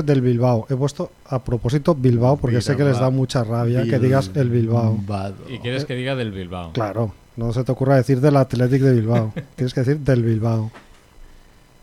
[0.00, 0.66] del Bilbao.
[0.70, 4.48] He puesto a propósito Bilbao porque sé que les da mucha rabia que digas el
[4.48, 4.94] Bilbao.
[4.96, 5.34] Bilbao.
[5.50, 6.72] Y quieres que diga del Bilbao.
[6.72, 9.34] Claro, no se te ocurra decir del Athletic de Bilbao.
[9.56, 10.70] Tienes que decir del Bilbao.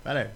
[0.04, 0.28] Vale.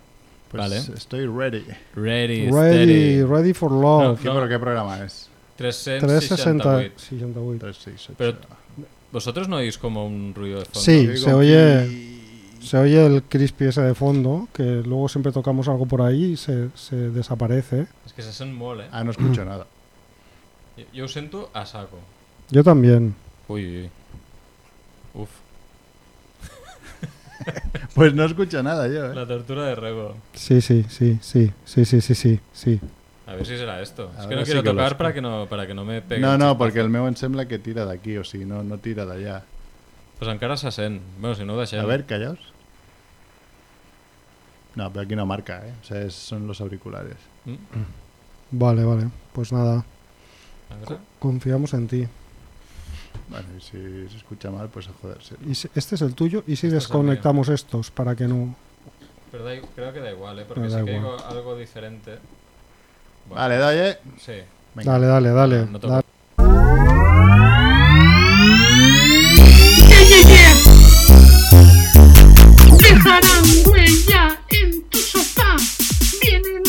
[0.51, 0.77] Pues Vale.
[0.95, 1.65] estoy ready.
[1.95, 3.23] Ready, Ready, steady.
[3.23, 4.19] ready for love.
[4.21, 5.27] ¿Qué, pero qué programa es?
[5.55, 6.07] 360.
[6.07, 6.99] 360.
[6.99, 7.57] 68.
[7.59, 8.13] 3, 6, 8.
[8.17, 8.37] Pero
[9.11, 10.79] vosotros no oís como un ruido de fondo.
[10.79, 12.12] Sí, se oye,
[12.63, 16.37] se oye el crispy ese de fondo, que luego siempre tocamos algo por ahí y
[16.37, 17.87] se, se desaparece.
[18.05, 18.87] Es que se sent molt, eh?
[18.91, 19.67] Ah, no escucho nada.
[20.77, 21.99] Jo, jo ho sento a saco.
[22.49, 23.15] Yo también.
[23.47, 23.89] Ui, ui.
[25.13, 25.29] Uf,
[27.95, 29.15] Pues no escucho nada yo, ¿eh?
[29.15, 30.15] la tortura de Rebo.
[30.33, 32.79] Sí, sí, sí, sí, sí, sí, sí, sí, sí.
[33.27, 34.11] A ver si será esto.
[34.19, 34.97] Es que Ahora no sí quiero que lo tocar escucho.
[34.97, 36.21] para que no, para que no me pegue.
[36.21, 38.77] No, no, porque el meu em sembla que tira de aquí, o si no, no
[38.77, 39.43] tira de allá.
[40.19, 41.01] Pues encara se sent.
[41.19, 41.79] Bueno, si no ho deixem.
[41.79, 42.39] A ver, callaos.
[44.75, 45.73] No, pero aquí no marca, ¿eh?
[45.81, 47.15] O sea, es- son los auriculares.
[47.45, 47.55] Mm,
[48.51, 49.09] Vale, vale.
[49.33, 49.83] Pues nada,
[50.85, 52.07] co- confiamos en ti.
[53.29, 55.35] Bueno, y si se escucha mal, pues a joderse.
[55.47, 58.55] Y si- este es el tuyo y si Este es desconectamos estos para que no...
[59.31, 60.45] Pero da i- creo que da igual, ¿eh?
[60.47, 62.19] Porque si que digo algo diferente...
[63.27, 63.97] Bueno, Vale, ¿eh?
[64.19, 64.33] Sí.
[64.75, 64.91] Venga.
[64.91, 65.65] Dale, dale, dale.
[65.65, 66.01] No toco.
[73.03, 75.57] Dejarán huella en tu sofá.
[76.21, 76.62] Vienen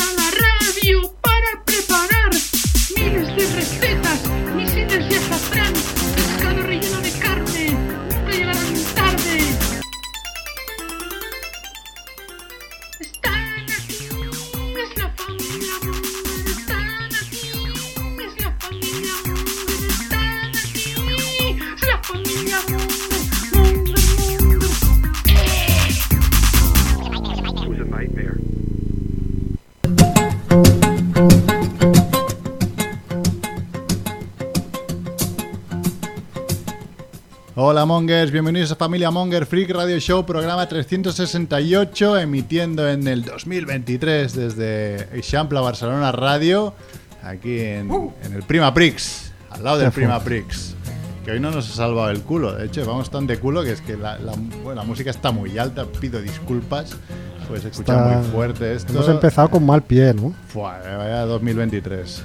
[37.95, 45.09] Mongers, bienvenidos a Familia Monger Freak Radio Show, programa 368, emitiendo en el 2023 desde
[45.15, 46.75] Eixample Barcelona Radio,
[47.23, 47.89] aquí en,
[48.25, 50.19] en el Prima Prix, al lado del Prima.
[50.19, 50.75] Prix.
[51.25, 53.71] Que hoy no nos ha salvado el culo, de hecho, vamos tan de culo que
[53.71, 54.33] es que la, la-
[54.65, 56.97] bueno, la música está muy alta, pido disculpas,
[57.47, 58.93] pues se escucha Está- muy fuerte esto.
[58.93, 60.35] Hemos empezado con mal pie, ¿no?
[60.49, 62.23] Fua, vaya 2023.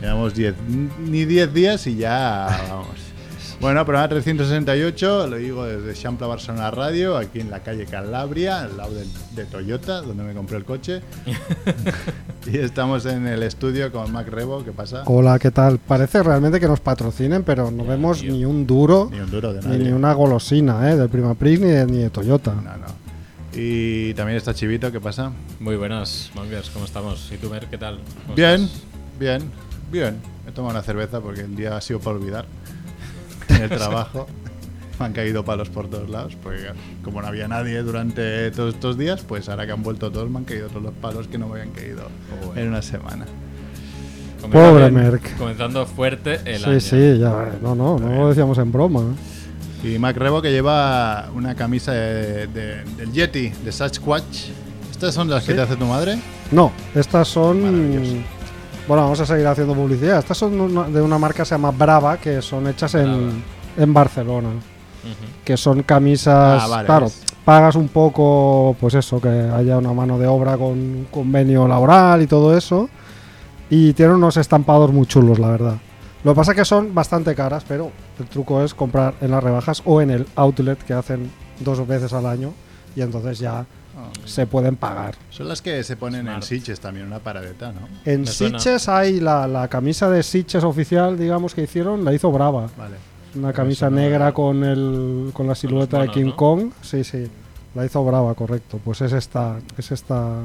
[0.00, 0.54] Llevamos 10,
[1.00, 3.07] ni 10 días y ya vamos.
[3.60, 8.76] Bueno, programa 368, lo digo desde Champla Barcelona Radio, aquí en la calle Calabria, al
[8.76, 11.02] lado del- de, Toyota, donde me compré el coche.
[12.46, 15.02] y estamos en el estudio con Mac Rebo, ¿qué pasa?
[15.06, 15.78] Hola, ¿qué tal?
[15.80, 18.32] Parece realmente que nos patrocinen, pero no Ya, vemos tío.
[18.32, 19.78] ni un duro Ni un duro de nadie.
[19.78, 20.96] ni una golosina, ¿eh?
[20.96, 22.54] Del Prima Prix ni de, ni de Toyota.
[22.54, 22.86] No, no.
[23.54, 25.32] Y también está Chivito, ¿qué pasa?
[25.58, 27.28] Muy buenas, Mongers, ¿cómo estamos?
[27.34, 27.98] ¿Y tú, Mer, qué tal?
[28.22, 28.82] ¿Cómo Bien, estás?
[29.18, 29.50] bien,
[29.90, 30.16] bien.
[30.46, 32.44] He tomado una cerveza porque el día ha sido para olvidar.
[33.48, 34.26] En el trabajo
[35.00, 36.66] me han caído palos por todos lados, porque
[37.02, 40.38] como no había nadie durante todos estos días, pues ahora que han vuelto todos me
[40.38, 42.08] han caído todos los palos que no me habían caído
[42.44, 42.62] Joder.
[42.64, 43.24] en una semana.
[44.40, 45.36] Comenzando Pobre Merck.
[45.36, 46.80] Comenzando fuerte el sí, año.
[46.80, 47.58] sí, ya.
[47.60, 49.00] No, no, no lo decíamos en broma.
[49.82, 49.88] ¿eh?
[49.94, 54.46] Y Mac Rebo que lleva una camisa de- de- del Yeti, de Sasquatch.
[54.90, 55.56] ¿Estas son las que Sí.
[55.56, 56.18] te hace tu madre?
[56.52, 58.24] No, estas son.
[58.88, 60.18] Bueno, vamos a seguir haciendo publicidad.
[60.18, 63.42] Estas son una- de una marca que se llama Brava, que son hechas en,
[63.76, 64.48] en Barcelona.
[65.44, 66.62] Que son camisas.
[66.64, 67.06] Ah, vale, claro,
[67.44, 72.20] pagas un poco, pues eso, que haya una mano de obra con un convenio laboral
[72.22, 72.88] y todo eso.
[73.70, 75.74] Y tienen unos estampados muy chulos, la verdad.
[76.24, 79.42] Lo que pasa es que son bastante caras, pero el truco es comprar en las
[79.44, 82.52] rebajas o en el outlet que hacen dos veces al año.
[82.96, 83.64] Y entonces ya
[84.24, 85.14] se pueden pagar.
[85.30, 86.36] Son las que se ponen Smart.
[86.36, 87.80] en Sitges también, una paradeta, ¿no?
[88.04, 88.26] En.
[88.26, 92.68] Sitges hay la, la camisa de Sitges oficial, digamos, que hicieron, la hizo Brava.
[92.76, 92.96] Vale.
[93.34, 96.36] Una camisa no- negra con el con la silueta monos, de King ¿no?
[96.36, 96.70] Kong.
[96.82, 97.26] Sí, sí.
[97.74, 98.80] La hizo Brava, correcto.
[98.84, 100.40] Pues es esta es esta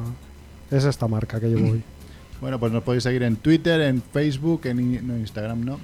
[0.69, 1.83] es esta marca que llevo hoy.
[2.41, 5.79] Bueno, pues nos podéis seguir en Twitter, en Facebook, en no, Instagram no,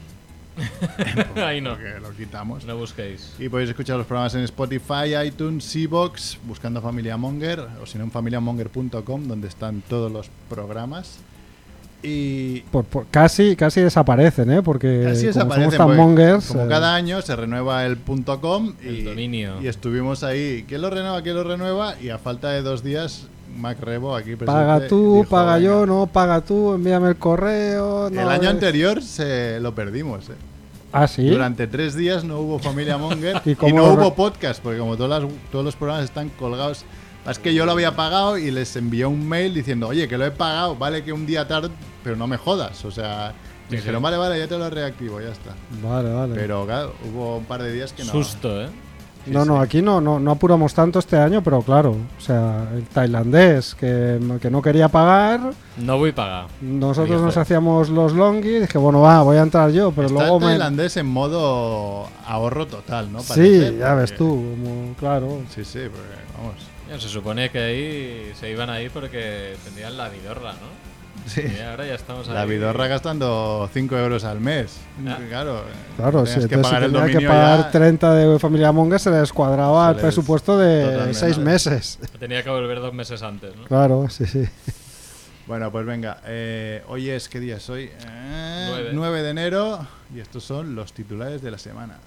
[1.36, 1.72] Ahí no.
[1.72, 2.66] porque lo quitamos.
[2.66, 3.34] No busquéis.
[3.40, 8.04] Y podéis escuchar los programas en Spotify, iTunes, Seabox, buscando Familia Monger, o si no
[8.06, 11.20] en familiamonger.com, donde están todos los programas.
[12.02, 14.62] Y Por, por- casi casi desaparecen, ¿eh?
[14.64, 17.98] Porque casi como desaparecen, somos tan mongers, como eh, cada año se renueva el
[18.40, 19.62] .com y, El dominio.
[19.62, 20.64] y estuvimos ahí.
[20.66, 21.22] ¿Quién lo renueva?
[21.22, 21.96] ¿Quién lo renueva?
[22.02, 23.28] Y a falta de dos días,
[23.58, 24.46] Mac Rebo aquí presente.
[24.46, 28.10] paga tú, dijo, paga yo, no, paga tú, envíame el correo.
[28.10, 30.34] no, El año anterior se lo perdimos, ¿eh?
[30.92, 31.28] Ah, sí.
[31.28, 35.22] Durante tres días no hubo Familia Monger ¿Y no lo hubo podcast, porque como todas
[35.24, 36.84] las- todos los programas están colgados
[37.30, 40.26] Es que yo lo había pagado y les envió un mail diciendo, oye, que lo
[40.26, 41.70] he pagado, vale que un día tarde,
[42.04, 42.84] pero no me jodas.
[42.86, 43.34] O sea,
[43.70, 44.04] Sí, dijeron, sí.
[44.04, 45.54] vale, vale, ya te lo reactivo, ya está.
[45.84, 46.34] Vale, vale.
[46.34, 48.12] Pero claro, hubo un par de días que no.
[48.12, 48.70] Susto, ¿eh?
[49.26, 52.68] Sí, no, no, aquí no, no, no apuramos tanto este año, pero claro, o sea,
[52.74, 56.46] el tailandés que, que no quería pagar, No voy a pagar.
[56.62, 60.38] nosotros nos hacíamos los longi, dije, bueno, va, voy a entrar yo, pero Está luego
[60.38, 60.48] el me...
[60.52, 63.20] tailandés en modo ahorro total, ¿no?
[63.20, 65.42] Sí, ya ves tú, como, claro.
[65.54, 67.02] Sí, sí, porque vamos.
[67.04, 70.90] Se supone que ahí se iban ahí porque tendrían la vidorra, ¿no?
[71.28, 71.42] Sí.
[71.42, 72.34] Y ahora ya estamos ahí.
[72.34, 74.78] La vidorra gastando 5 euros al mes.
[75.08, 75.18] Ah.
[75.30, 75.64] Claro.
[75.96, 77.72] Claro, tenías sí, que entonces pagar el que pagar ya.
[77.72, 81.14] 30 de familia monga, se les cuadraba Se el les- presupuesto de totalmente.
[81.14, 82.00] 6 meses.
[82.20, 83.64] Tenía que volver dos meses antes, ¿no?
[83.66, 84.44] Claro, sí, sí.
[85.48, 86.18] Bueno, pues venga.
[86.26, 87.86] eh, hoy es, ¿qué día es hoy?
[88.06, 88.90] Eh, Nueve.
[88.94, 89.88] 9 de enero.
[90.14, 91.98] Y estos son los titulares de la semana.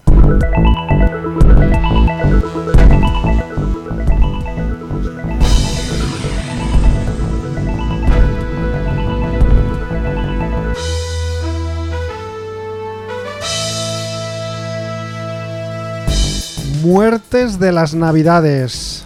[16.83, 19.05] Muertes de las Navidades.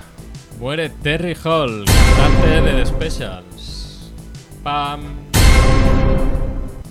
[0.60, 4.12] Muere Terry Hall, cantante de The Specials.
[4.64, 5.02] Pam.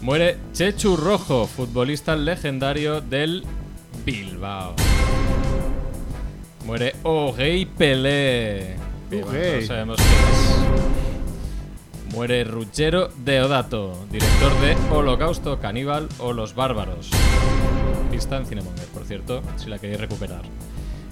[0.00, 3.42] Muere Chechu Rojo, futbolista legendario del
[4.04, 4.76] Bilbao.
[6.64, 8.76] Muere Ogey Pelé.
[9.08, 9.54] Ogey.
[9.54, 12.14] todos sabemos quién es.
[12.14, 17.10] Muere Ruggero Deodato, director de Holocausto Caníbal o Los Bárbaros.
[18.12, 20.42] Pista en Cinemonger, por cierto, si la queréis recuperar.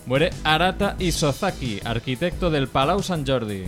[0.06, 3.64] Muere Arata Isozaki, arquitecto del Palau Sant Jordi.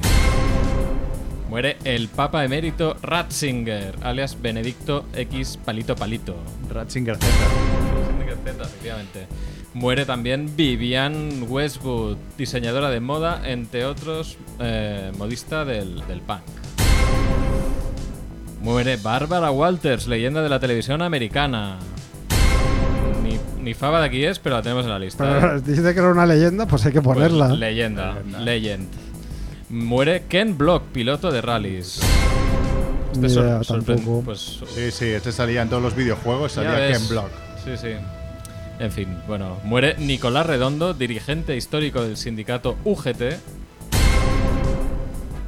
[1.49, 6.37] Muere el Papa Emérito Ratzinger, alias Benedicto X Palito Palito.
[6.69, 7.27] Ratzinger Z.
[7.27, 9.27] Ratzinger Z, efectivamente.
[9.73, 16.43] Muere también Vivian Westwood, diseñadora de moda, entre otros, eh, modista del, del punk.
[18.61, 21.79] Muere Barbara Walters, leyenda de la televisión americana.
[23.67, 25.57] Ni, fava de aquí es, pero la tenemos en la lista.
[25.57, 25.61] ¿eh?
[25.67, 27.49] Dice que era una leyenda, pues hay que Pues, ponerla.
[27.49, 28.41] leyenda, Leyenda.
[28.41, 28.89] legend.
[29.71, 32.01] Muere Ken Block, piloto de rallies.
[33.13, 34.23] Sor- idea, tampoco.
[34.25, 36.93] Pues, Sí, sí, este salía en todos los videojuegos, salía.
[36.93, 37.29] Ken Block.
[37.65, 37.89] Sí, sí.
[38.79, 43.37] En fin, bueno, muere Nicolás Redondo, dirigente histórico del sindicato UGT.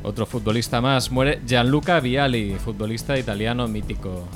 [0.02, 4.26] Otro futbolista más, muere Gianluca Vialli, futbolista italiano mítico.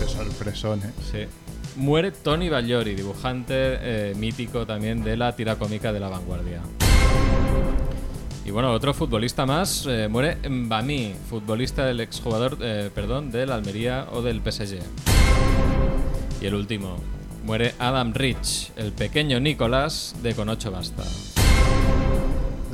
[0.00, 0.90] Qué sorpresón, ¿eh?
[1.12, 1.18] Sí.
[1.76, 6.62] Muere Tony Bagliori, dibujante eh, mítico también de la tira cómica de la vanguardia.
[8.46, 14.06] Y bueno, otro futbolista más, eh, muere Mbami, futbolista del exjugador, eh, perdón, del Almería
[14.12, 14.78] o del PSG.
[16.40, 16.96] Y el último,
[17.44, 21.02] muere Adam Rich, el pequeño Nicolás de Con ocho basta.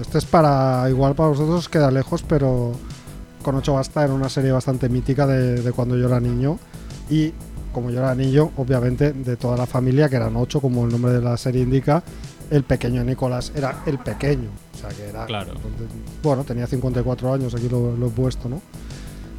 [0.01, 2.73] Este es para, igual para vosotros os queda lejos, pero
[3.43, 6.59] con 8 basta era una serie bastante mítica de, de cuando yo era niño.
[7.11, 7.33] Y
[7.73, 11.13] como yo era niño, obviamente de toda la familia, que eran 8, como el nombre
[11.13, 12.03] de la serie indica,
[12.51, 14.51] el pequeño Nicolás era el pequeño.
[14.75, 15.25] O sea que era.
[15.27, 15.53] Claro.
[16.23, 18.61] Bueno, tenía 54 años, aquí lo, lo he puesto, ¿no?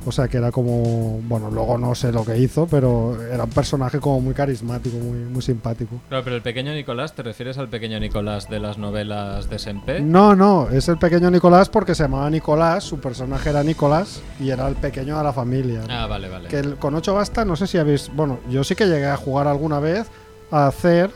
[0.06, 1.22] O sea que era como.
[1.24, 5.20] Bueno, luego no sé lo que hizo, pero era un personaje como muy carismático, muy,
[5.20, 6.02] muy simpático.
[6.10, 10.02] Claro, pero el pequeño Nicolás, ¿te refieres al pequeño Nicolás de las novelas de Sempe?
[10.02, 14.50] No, no, es el pequeño Nicolás porque se llamaba Nicolás, su personaje era Nicolás y
[14.50, 15.82] era el pequeño de la familia.
[15.90, 16.50] Ah, vale, vale.
[16.50, 18.12] Que el- con 8 basta, no sé si habéis.
[18.14, 20.08] Bueno, yo sí que llegué a jugar alguna vez
[20.52, 21.12] a hacer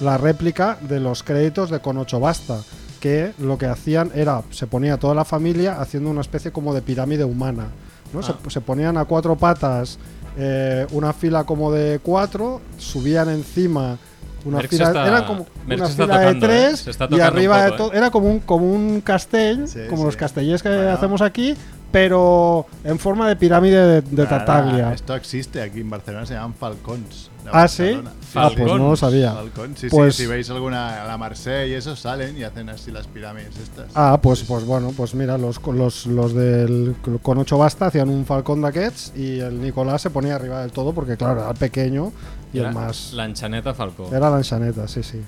[0.00, 2.58] la réplica de los créditos de con 8 basta.
[3.00, 6.82] Que lo que hacían era, se ponía toda la familia haciendo una especie como de
[6.82, 7.68] pirámide humana.
[8.12, 8.22] ¿No?
[8.22, 8.36] Se, Ah.
[8.48, 9.98] se ponían a cuatro patas,
[10.36, 13.96] eh, una fila como de cuatro, subían encima
[14.44, 16.48] una Merck fila, está- era como Merck una fila de tocando, ¿eh?
[16.74, 20.04] tres y arriba de todo, era como un, como un castell, Sí, como sí.
[20.06, 20.90] los castellers que Bueno.
[20.92, 21.56] hacemos aquí,
[21.92, 24.92] pero en forma de pirámide de, de Tartaglia.
[24.92, 27.30] Esto existe aquí en Barcelona, se llaman Falcons.
[27.44, 27.98] de Ah, ¿sí?
[28.34, 29.32] Ah, pues no lo sabía.
[29.32, 32.90] Falcón, sí, Pues- sí, si veis alguna, la Marseille y eso, salen y hacen así
[32.90, 33.86] las pirámides estas.
[33.94, 38.26] Ah, pues, pues bueno, pues mira, los, los, los del con 8 basta hacían un
[38.26, 42.12] falcón d'aquests y el Nicolás se ponía arriba del todo porque claro, era el pequeño
[42.52, 43.12] y Era el más...
[43.12, 44.10] Lanchaneta Falcó.
[44.12, 45.20] Era la ensaneta, sí, sí.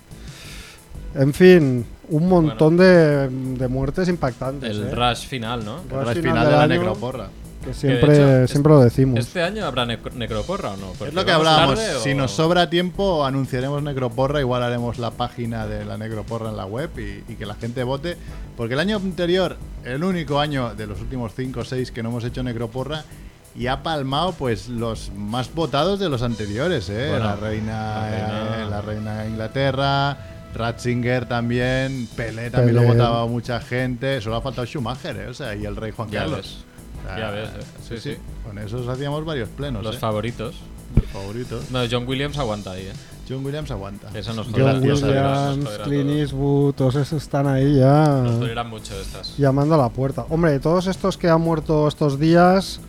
[1.15, 4.71] En fin, un montón de, de muertes impactantes.
[4.71, 4.95] El ¿eh?
[4.95, 5.79] rush final, ¿no?
[5.91, 6.69] Rush Al final final de la año.
[6.75, 7.29] necroporra.
[7.65, 9.19] Que siempre, hecho, siempre lo decimos.
[9.19, 10.87] ¿Este año habrá nec- necroporra o no?
[10.97, 11.75] Porque Es lo que hablábamos.
[11.75, 14.41] tarde, Si o- nos sobra tiempo, anunciaremos Necroporra.
[14.41, 17.83] Igual haremos la página de la Necroporra en la web y, y que la gente
[17.83, 18.17] vote.
[18.57, 22.11] Porque el año anterior, el único año de los últimos 5 o 6 que no
[22.11, 23.03] hemos hecho Necroporra,
[23.57, 26.89] y ha palmado pues los más votados de los anteriores.
[26.91, 27.09] ¿eh?
[27.11, 30.17] Bueno, la, reina, la reina- eh, la reina de Inglaterra,
[30.59, 32.93] Ratzinger también, Pelé también lo Pelé.
[32.95, 35.27] votaba mucha gente, solo ha faltado Schumacher, ¿eh?
[35.29, 36.37] o sea, y el rey Juan Ya Carlos.
[36.39, 36.57] ves.
[37.05, 37.65] O sea, Ya ves, eh.
[37.89, 38.17] Sí, sí.
[38.45, 39.83] Con esos hacíamos varios plenos.
[39.83, 39.99] Los ¿eh?
[39.99, 40.57] favoritos.
[40.97, 41.71] Los favoritos.
[41.71, 42.93] No, John Williams aguanta ahí, ¿eh?
[43.29, 44.09] John Williams aguanta.
[44.15, 44.47] Eso nos.
[44.49, 46.11] John nos nos Williams, joderá Clint.
[46.11, 49.37] Eastwood, todos esos están ahí ya Nos mucho estas.
[49.37, 50.25] llamando a la puerta.
[50.31, 52.81] Hombre, todos estos que han muerto estos días,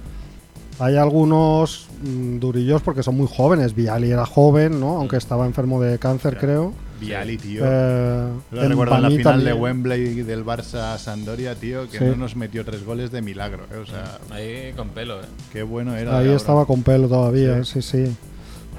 [0.80, 3.76] hay algunos mm, durillos porque son muy jóvenes.
[3.76, 4.98] Viali era joven, ¿no?
[4.98, 6.74] Aunque estaba enfermo de cáncer, creo.
[7.00, 7.63] Viali, tío.
[7.65, 9.53] Eh, Yo recuerdo en la final de.
[9.53, 12.03] Wembley del Barça Sandoria, tío, que Sí.
[12.06, 13.63] no nos metió tres goles de milagro.
[13.72, 13.77] ¿eh?
[13.77, 15.25] O sea, Ahí con pelo, ¿eh?
[15.51, 16.18] qué bueno era.
[16.20, 18.06] Ahí estaba con pelo todavía, sí, sí.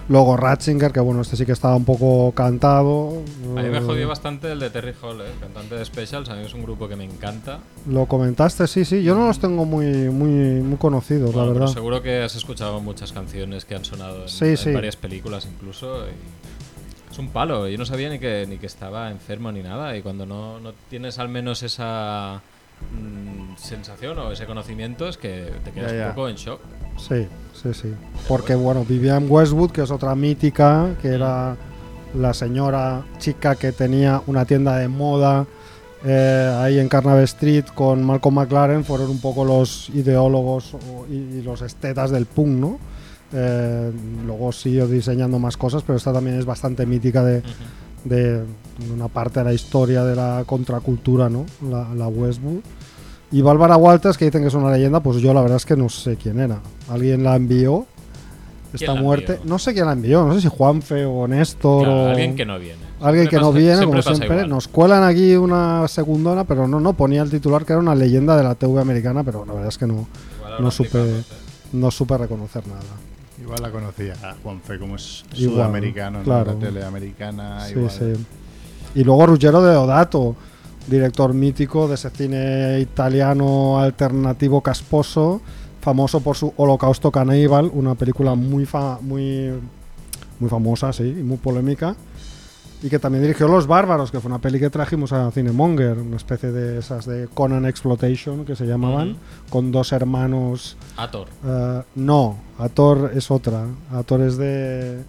[0.09, 3.23] Luego Ratzinger, que bueno, este sí que estaba un poco cantado.
[3.57, 5.31] A mí me Eh, jodió bastante el de Terry Hall, ¿eh?
[5.41, 6.29] cantante de Specials.
[6.31, 7.61] A mí es un grupo que me encanta.
[7.89, 9.05] Lo comentaste, sí, sí.
[9.05, 11.75] Yo no los tengo muy, muy, muy conocidos, Bueno, la pero verdad.
[11.75, 14.73] seguro que has escuchado muchas canciones que han sonado en, Sí, en sí.
[14.73, 15.99] varias películas incluso.
[16.09, 16.40] y
[17.21, 17.69] un palo.
[17.69, 19.97] Yo no sabía ni que, ni que estaba enfermo ni nada.
[19.97, 22.41] Y cuando no, no tienes al menos esa
[22.93, 26.07] mm, sensación o ese conocimiento es que te quedas Ya, ya.
[26.09, 26.61] un poco en shock.
[26.99, 27.27] Sí,
[27.63, 27.95] sí, sí.
[28.29, 31.57] Porque bueno, Vivian Westwood, que es otra mítica, que era
[32.15, 35.47] la señora chica que tenía una tienda de moda
[36.05, 40.75] eh, ahí en Carnaby Street con Malcolm McLaren, fueron un poco los ideólogos
[41.11, 42.79] y, y los estetas del punk, ¿no?
[43.33, 43.93] Eh,
[44.27, 47.43] luego siguió diseñando más cosas, pero esta también es bastante mítica de,
[48.05, 48.43] de
[48.93, 51.47] una parte de la historia de la contracultura, ¿no?
[51.69, 52.61] La, la Westwood.
[53.33, 55.77] Y Bárbara Walters, que dicen que es una leyenda, pues yo la verdad es que
[55.77, 56.59] no sé quién era.
[56.89, 57.87] Alguien la envió.
[58.73, 59.35] Esta muerte.
[59.35, 59.49] envió?
[59.51, 62.09] No sé quién la envió, no sé si Juanfe o Néstor Claro, o.
[62.09, 62.79] alguien que no viene.
[63.01, 64.47] Alguien Siempre que no pasa- viene, siempre como siempre.
[64.49, 68.37] Nos cuelan aquí una segundona, pero no, no ponía el titular que era una leyenda
[68.37, 70.07] de la TV americana, pero la verdad es que no,
[70.39, 71.23] Igual no supe, ¿eh?
[71.73, 72.81] no supe reconocer nada.
[73.51, 76.25] Igual la conocía a Juanfe, como es Igual, sudamericano, ¿no?
[76.25, 76.53] claro.
[76.53, 77.67] la tele americana.
[77.67, 77.91] Sí, igual.
[77.91, 78.13] sí.
[78.95, 80.37] Y luego Ruggero de Odato,
[80.87, 85.41] director mítico de ese cine italiano alternativo casposo,
[85.81, 89.51] famoso por su Holocausto Caníbal, una película muy, fa- muy,
[90.39, 91.97] muy famosa, sí, y muy polémica.
[92.83, 96.17] Y que también dirigió Los Bárbaros, que fue una peli que trajimos a Cinemonger, una
[96.17, 99.17] especie de esas de Conan Exploitation que se llamaban,
[99.51, 100.77] con dos hermanos.
[100.97, 101.27] Ator.
[101.45, 103.65] eh, no, Ator es otra.
[103.93, 105.03] Ator es de,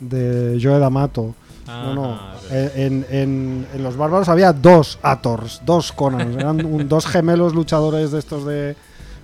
[0.00, 1.34] de Joe D'Amato.
[1.66, 2.04] No, no.
[2.14, 6.34] Ah, Eh, En, en- en Los Bárbaros había dos Ators, dos Conans.
[6.34, 8.74] Eran un- dos gemelos luchadores de estos de.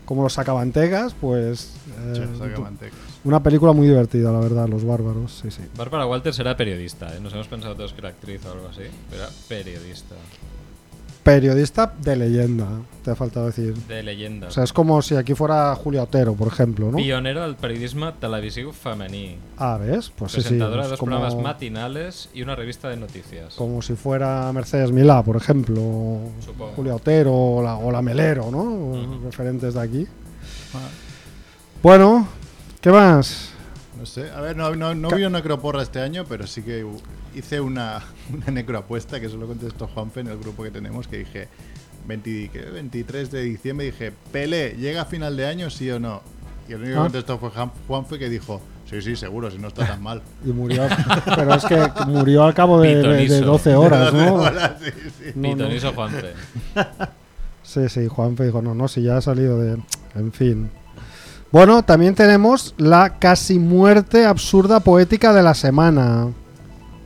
[0.04, 1.70] como los sacabantegas, pues.
[1.98, 2.98] eh, Che, saca mantecas.
[3.24, 5.62] Una película muy divertida, la verdad, Los Bárbaros, sí, sí.
[5.76, 7.20] Bárbara Walters era periodista, ¿eh?
[7.20, 8.82] Nos hemos pensado todos que era actriz o algo así.
[9.10, 10.14] Pero era periodista.
[11.22, 12.68] Periodista de leyenda,
[13.02, 13.74] te ha faltado decir.
[13.74, 14.48] De leyenda.
[14.48, 16.98] O sea, es como si aquí fuera Julia Otero, por ejemplo, ¿no?
[16.98, 19.38] Pionero del periodismo televisivo femení.
[19.56, 20.12] Ah, ¿ves?
[20.14, 20.48] Pues sí, sí.
[20.48, 23.54] Presentadora es de dos como, programas matinales y una revista de noticias.
[23.54, 25.80] como si fuera Mercedes Milá, por ejemplo.
[26.44, 26.72] Supongo.
[26.76, 29.22] Julia Otero o la, o la Melero, ¿no?
[29.24, 30.06] Referentes de aquí.
[31.82, 32.28] Bueno,
[32.84, 33.50] ¿qué más?
[33.98, 36.86] No sé, a ver, no, no, no vi una necroporra este año, pero sí que
[37.34, 41.48] hice una, una necroapuesta que solo contestó Juanfe en el grupo que tenemos, que dije
[42.06, 42.60] 20 ¿qué?
[42.60, 46.20] 23 de diciembre, dije, Pelé, ¿llega a final de año, sí o no?
[46.68, 47.02] Y el único que Ah.
[47.04, 47.50] contestó fue
[47.88, 48.60] Juanfe que dijo,
[48.90, 50.20] sí, sí, seguro, si no está tan mal.
[50.44, 50.86] Y murió.
[51.34, 53.46] pero es que murió al cabo de, de- de Pitoniso.
[53.46, 54.34] 12 horas, ¿no?
[54.42, 55.32] Hola, sí, sí.
[55.34, 55.54] No, no.
[55.56, 56.32] Pitoniso Juanfe.
[57.62, 59.78] Sí, sí, Juanfe dijo, no, no, si ya ha salido de...
[60.14, 60.70] En fin.
[61.52, 66.32] Bueno, también tenemos la casi muerte absurda poética de la semana.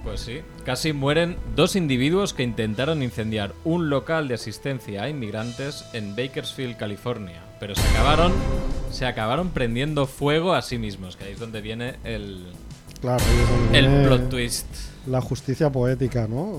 [0.05, 0.41] Pues sí.
[0.65, 6.77] Casi mueren dos individuos que intentaron incendiar un local de asistencia a inmigrantes en Bakersfield,
[6.77, 7.43] California.
[7.59, 8.33] Pero se acabaron,
[8.91, 12.45] se acabaron prendiendo fuego a sí mismos, que ahí es donde viene el,
[13.01, 13.23] Claro,
[13.63, 14.67] donde el viene plot twist.
[15.07, 16.59] La justicia poética, ¿no?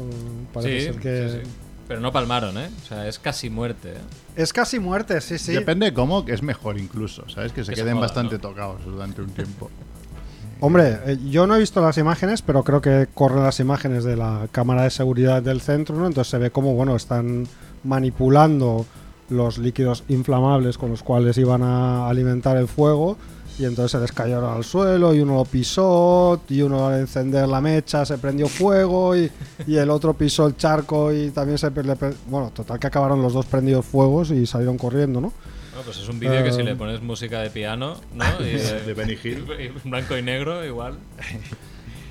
[0.54, 1.30] Parece Sí, ser que...
[1.30, 1.52] sí, sí.
[1.90, 2.70] Pero no palmaron, ¿eh?
[2.84, 3.94] O sea, es casi muerte.
[3.94, 4.02] ¿eh?
[4.36, 5.54] Es casi muerte, sí, sí.
[5.54, 7.52] Depende de cómo, que es mejor incluso, ¿sabes?
[7.52, 8.42] Que se Que se queden bastante ¿no?
[8.42, 9.72] tocados durante un tiempo.
[10.60, 14.16] Hombre, eh, yo no he visto las imágenes, pero creo que corren las imágenes de
[14.16, 16.06] la cámara de seguridad del centro, ¿no?
[16.06, 17.48] Entonces se ve como, bueno, están
[17.84, 18.86] manipulando
[19.30, 23.18] los líquidos inflamables con los cuales iban a alimentar el fuego
[23.60, 27.48] y entonces se les cayeron al suelo y uno lo pisó y uno al encender
[27.48, 29.30] la mecha se prendió fuego y,
[29.68, 31.70] y el otro pisó el charco y también se...
[31.70, 31.96] le
[32.28, 35.34] bueno, total que acabaron los dos prendidos fuegos y salieron corriendo, ¿no?
[35.72, 38.26] Bueno, pues es un vídeo que si Eh, le pones música de piano, ¿no?
[38.40, 39.46] Y, De Benny Hill.
[39.86, 40.96] y blanco y negro, igual.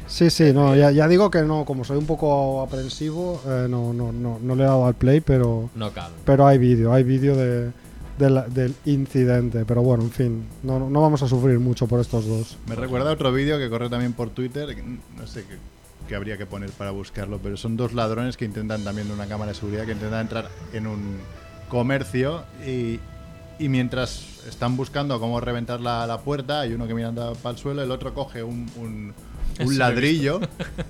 [0.07, 3.93] Sí, sí, no, ya, ya digo que no, como soy un poco aprensivo, eh, no,
[3.93, 6.13] no, no, no le he dado al play, pero, No cal.
[6.25, 7.71] pero hay vídeo, hay vídeo de,
[8.19, 9.65] del incidente.
[9.67, 12.57] Pero bueno, en fin, no, no vamos a sufrir mucho por estos dos.
[12.69, 14.77] Me recuerda a otro vídeo que corre también por Twitter,
[15.17, 15.45] no sé,
[16.09, 19.27] que habría que poner para buscarlo, pero son dos ladrones que intentan también de una
[19.27, 21.17] cámara de seguridad que intentan entrar en un
[21.69, 22.99] comercio y,
[23.59, 27.59] y mientras están buscando cómo reventar la, la puerta, hay uno que mira para el
[27.59, 29.13] suelo, el otro coge un, un-
[29.61, 30.41] un Eso ladrillo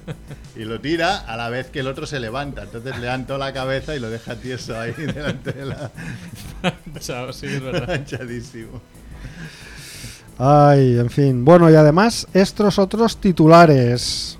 [0.57, 2.65] y lo tira a la vez que el otro se levanta.
[2.65, 5.91] Entonces le dan toda la cabeza y lo deja tieso ahí delante de la...
[7.01, 7.89] Chao, sí, es verdad.
[7.89, 8.81] Manchadísimo.
[10.39, 11.45] Ay, en fin.
[11.45, 14.39] Bueno, y además, estos otros titulares.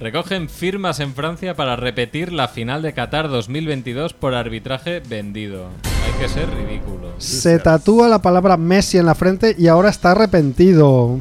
[0.00, 5.70] Recogen firmas en Francia para repetir la final de Qatar 2022 por arbitraje vendido.
[6.06, 7.12] Hay que ser ridículo.
[7.18, 11.18] Se tatúa la palabra Messi en la frente y ahora está arrepentido.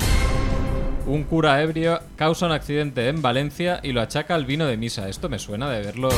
[1.08, 5.08] Un cura ebrio causa un accidente en Valencia y lo achaca al vino de misa.
[5.08, 6.10] Esto me suena de verlo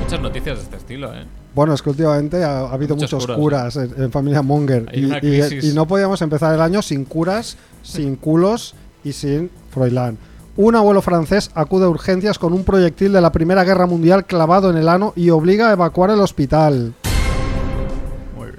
[0.00, 1.24] muchas noticias de este estilo, ¿eh?
[1.52, 4.86] Bueno, es que últimamente ha, ha habido Muchos muchos curas, curas en, en familia Monger.
[4.94, 5.06] Y,
[5.66, 10.16] y no podíamos empezar el año sin curas, sin culos y sin Froilán.
[10.56, 14.70] Un abuelo francés acude a urgencias con un proyectil de la Primera Guerra Mundial clavado
[14.70, 16.94] en el ano y obliga a evacuar el hospital.
[18.36, 18.58] Muy bien.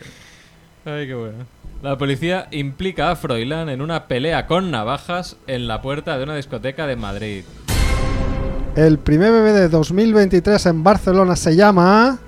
[0.84, 1.46] Ay, qué bueno.
[1.84, 6.36] La policía implica a Froilán en una pelea con navajas en la puerta de una
[6.36, 7.44] discoteca de Madrid.
[8.76, 12.20] El primer bebé de 2023 en Barcelona se llama...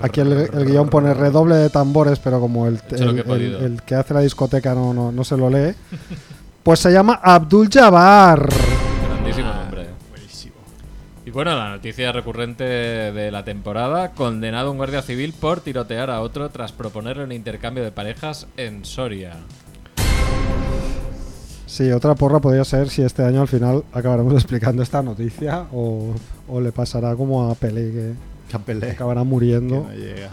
[0.00, 2.80] Aquí el, el guion pone redoble de tambores, pero como el,
[3.84, 5.74] que hace la discoteca no, no, no se lo lee,
[6.62, 8.48] pues se llama Abdul Jabbar.
[11.30, 16.22] Y bueno, la noticia recurrente de la temporada, condenado un guardia civil por tirotear a
[16.22, 19.36] otro tras proponerle un intercambio de parejas en Soria.
[21.66, 26.12] Sí, otra porra podría ser si este año al final acabaremos explicando esta noticia o,
[26.48, 28.12] o le pasará como a Pelé, que
[28.50, 28.90] Capelé.
[28.90, 29.86] acabará Que muriendo.
[29.88, 30.30] no llega.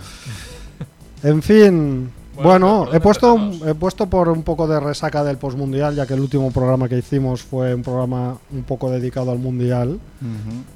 [1.22, 2.10] En fin,
[2.44, 6.06] Bueno, bueno, ¿por he puesto, he puesto por un poco de resaca del postmundial, ya
[6.06, 10.00] que el último programa que hicimos fue un programa un poco dedicado al mundial.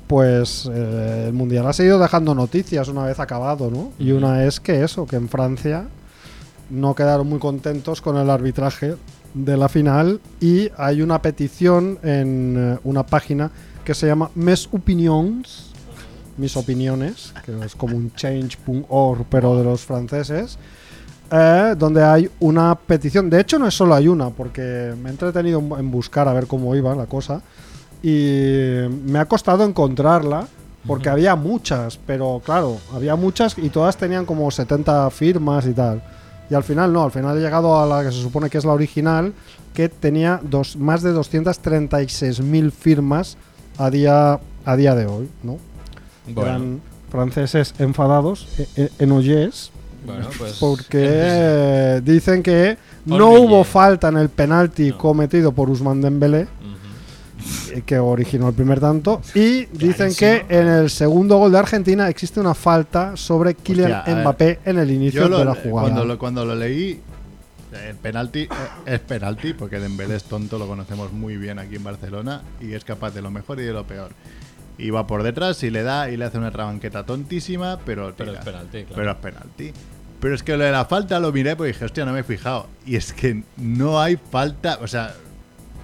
[0.08, 3.91] Pues eh, el mundial ha seguido dejando noticias una vez acabado, ¿no?
[4.00, 5.86] Y una es que eso, que en Francia
[6.72, 8.96] no quedaron muy contentos con el arbitraje
[9.34, 13.51] de la final y hay una petición en eh, una página
[13.86, 15.72] que se llama Mes Opinions,
[16.38, 20.57] mis opiniones, que es como un change.org pero de los franceses,
[21.31, 23.29] eh, donde hay una petición.
[23.29, 26.33] De hecho, no es solo hay una, porque me he entretenido en en buscar a
[26.33, 27.41] ver cómo iba la cosa
[28.03, 30.48] y me ha costado encontrarla
[30.87, 36.01] porque había muchas, pero claro, había muchas y todas tenían como 70 firmas y tal.
[36.50, 38.65] Y al final no, al final he llegado a la que se supone que es
[38.65, 39.33] la original,
[39.74, 43.37] que tenía dos, más de 236.000 firmas
[43.77, 45.57] a día, a día de hoy, ¿no?
[46.27, 49.72] Bueno, Eran franceses enfadados, e- e- enojés,
[50.05, 50.53] bueno pues.
[50.59, 53.46] porque eh, dicen que no Olville.
[53.48, 54.98] hubo falta en el penalti No.
[54.98, 56.48] cometido por Usman Dembélé,
[57.72, 62.07] eh, que originó el primer tanto, y dicen que en el segundo gol de Argentina
[62.09, 64.24] existe una falta sobre Kylian Hostia, a ver.
[64.24, 65.87] Mbappé en el inicio lo- de la jugada.
[65.90, 67.00] Cuando lo, cuando lo leí,
[67.74, 68.50] eh, el penalti eh,
[68.85, 72.83] es penalti, porque Dembélé es tonto, lo conocemos muy bien aquí en Barcelona, y es
[72.83, 74.11] capaz de lo mejor y de lo peor.
[74.77, 78.34] Y va por detrás y le da y le hace una trabanqueta tontísima, pero, Pero
[78.34, 78.96] es penalti, claro.
[78.96, 79.74] Pero es penalti.
[80.20, 82.24] Pero es que lo de la falta lo miré porque dije, hostia, no me he
[82.24, 82.68] fijado.
[82.86, 85.14] Y es que no hay falta, o sea,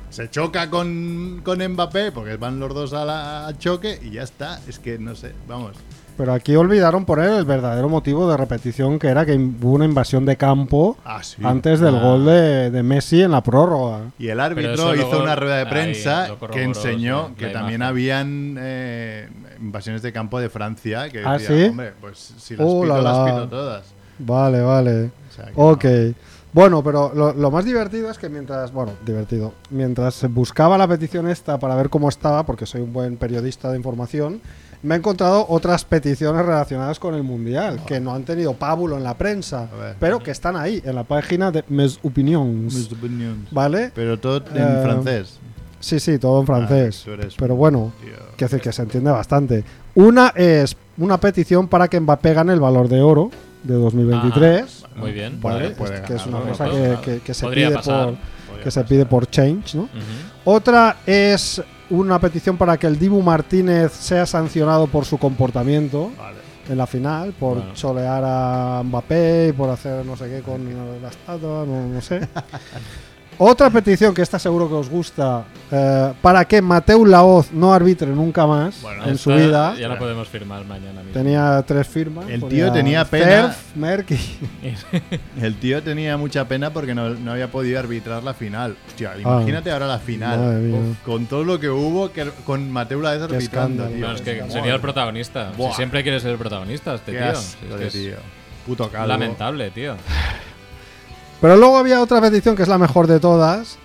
[0.09, 4.23] se choca con, con Mbappé porque van los dos a la- al choque y ya
[4.23, 4.59] está.
[4.67, 5.75] Es que no sé, vamos.
[6.17, 10.25] Pero aquí olvidaron poner el verdadero motivo de repetición, que era que hubo una invasión
[10.25, 11.37] de campo Ah, sí.
[11.43, 11.99] antes del Ah.
[12.01, 13.99] gol de, de Messi en la prórroga.
[14.17, 17.41] Y el árbitro hizo luego- una rueda de ahí prensa corroboró, que enseñó sí, que
[17.45, 17.53] la imagen.
[17.61, 19.29] también habían eh,
[19.61, 21.07] invasiones de campo de Francia.
[21.09, 21.63] Que ¿Ah, decía, sí?
[21.69, 23.25] hombre, pues si las Oh, pito, la, las la.
[23.25, 23.83] pito todas.
[24.19, 25.03] Vale, vale.
[25.05, 25.83] O sea, que Ok.
[25.83, 26.37] no.
[26.53, 31.29] Bueno, pero lo, lo más divertido es que mientras, bueno, divertido, mientras buscaba la petición
[31.29, 34.41] esta para ver cómo estaba, porque soy un buen periodista de información,
[34.83, 39.03] me he encontrado otras peticiones relacionadas con el Mundial, que no han tenido pábulo en
[39.03, 39.67] la prensa,
[39.99, 42.73] pero que están ahí, en la página de Mes Opinions.
[42.75, 43.49] Mis opinions.
[43.51, 43.91] ¿Vale?
[43.95, 45.39] Pero todo en Eh, francés.
[45.79, 47.05] Sí, sí, todo en francés.
[47.07, 47.91] Ah, eres pero bueno,
[48.35, 49.63] que decir que se entiende bastante.
[49.95, 53.29] Una es una petición para que Mbappé gane el valor de oro
[53.63, 54.83] de 2023.
[54.85, 55.39] Ajá, muy bien.
[55.41, 55.71] ¿vale?
[55.71, 57.01] Puede- que es una cosa que, Claro.
[57.01, 58.05] que- que se Podría pide pasar.
[58.05, 58.17] por
[58.63, 59.87] que se pide por change, ¿no?
[60.45, 66.37] Otra es una petición para que el Dibu Martínez sea sancionado por su comportamiento Vale.
[66.69, 67.73] en la final, por Bueno.
[67.73, 70.65] cholear a Mbappé y por hacer no sé qué con
[71.01, 72.19] la estatua, no, no sé.
[73.39, 78.07] Otra petición que esta seguro que os gusta, eh, para que Mateu Laoz no arbitre
[78.07, 79.75] nunca más Bueno, en su vida.
[79.77, 81.13] Ya la podemos firmar mañana mismo.
[81.13, 82.27] Tenía tres firmas.
[82.29, 83.25] El tío tenía pena.
[83.53, 84.07] Cerf, Merck
[85.41, 88.75] El tío tenía mucha pena porque no, no había podido arbitrar la final.
[88.87, 89.19] Hostia, Ah.
[89.21, 90.71] imagínate ahora la final.
[90.73, 93.99] Uf, con todo lo que hubo que, con Mateo Laez arbitrando, tío.
[94.07, 95.51] No, es que Madre sería el protagonista.
[95.55, 97.29] Si siempre quiere ser el protagonista, este Qué tío.
[97.29, 98.15] asco es que es tío.
[98.65, 99.07] Puto calvo.
[99.07, 99.95] lamentable, tío.
[101.41, 103.77] Pero luego había otra petición que es la mejor de todas,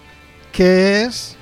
[0.53, 1.37] que es...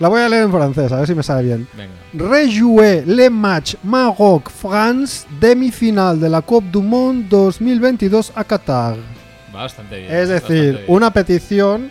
[0.00, 1.66] La voy a leer en francés, a ver si me sale bien.
[2.14, 8.96] Rejouer le match Maroc-France demi-final de la Coupe du Monde 2022 a Qatar.
[9.52, 10.14] Bastante bien.
[10.14, 10.84] Es decir, bien.
[10.86, 11.90] una petición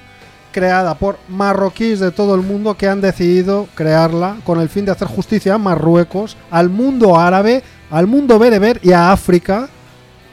[0.53, 4.91] creada por marroquíes de todo el mundo que han decidido crearla con el fin de
[4.91, 9.67] hacer justicia a Marruecos, al mundo árabe, al mundo bereber y a África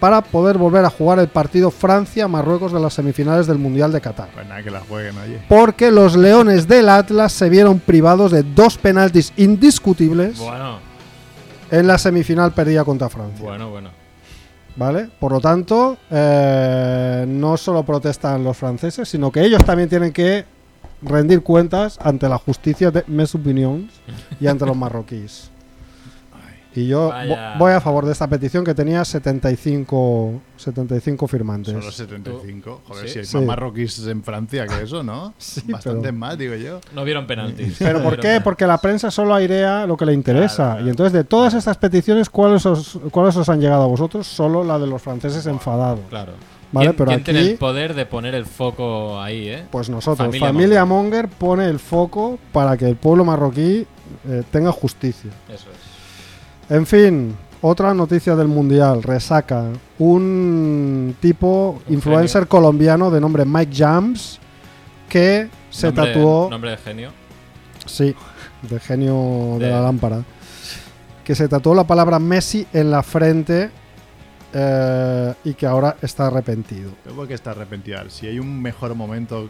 [0.01, 4.29] para poder volver a jugar el partido Francia-Marruecos de las semifinales del Mundial de Qatar.
[4.35, 5.41] Pues nada, que la jueguen, oye.
[5.49, 10.79] Porque los Leones del Atlas se vieron privados de dos penaltis indiscutibles Bueno,
[11.71, 13.45] en la semifinal perdida contra Francia.
[13.45, 13.91] bueno, bueno.
[14.77, 15.09] ¿Vale?
[15.21, 20.45] Por lo tanto, eh, no solo protestan los franceses, sino que ellos también tienen que
[21.01, 23.93] rendir cuentas ante la justicia de mes opinions
[24.41, 25.51] y ante los marroquíes.
[26.77, 27.55] Y yo Vaya.
[27.59, 31.73] voy a favor de esta petición que tenía 75, 75 firmantes.
[31.75, 32.81] Solo 75.
[32.87, 33.13] Joder, Sí.
[33.13, 33.37] si hay Sí.
[33.37, 35.35] más marroquíes en Francia que eso, ¿no?
[35.39, 36.81] Sí, Bastante pero- más, digo yo.
[36.95, 37.77] No vieron penaltis.
[37.79, 38.41] ¿Pero por qué?
[38.43, 40.57] Porque la prensa solo airea lo que le interesa.
[40.57, 40.87] Claro, claro.
[40.87, 44.27] Y entonces, de todas estas peticiones, ¿cuáles os, ¿cuáles os han llegado a vosotros?
[44.27, 46.01] Solo la de los franceses enfadados.
[46.11, 46.33] Claro.
[46.73, 49.65] Vale, ¿Quién, pero quién tiene aquí- el poder de poner el foco ahí, eh?
[49.71, 51.29] Pues nosotros, Familia Familia, Monger.
[51.29, 53.87] pone el foco para que el pueblo marroquí
[54.29, 55.31] eh, tenga justicia.
[55.49, 55.84] Eso es.
[56.71, 59.65] En fin, otra noticia del Mundial, resaca.
[59.99, 64.39] Un tipo, Un influencer colombiano de nombre Mike Jams,
[65.09, 67.11] que se Nombre- tatuó, Nombre de genio.
[67.87, 68.15] sí,
[68.63, 70.23] de genio de De- la lámpara,
[71.23, 73.71] que se tatuó la palabra Messi en la frente
[74.57, 76.93] eh, y que ahora está arrepentido.
[77.05, 78.09] Tengo que estar arrepentido.
[78.09, 79.49] Si hay un mejor momento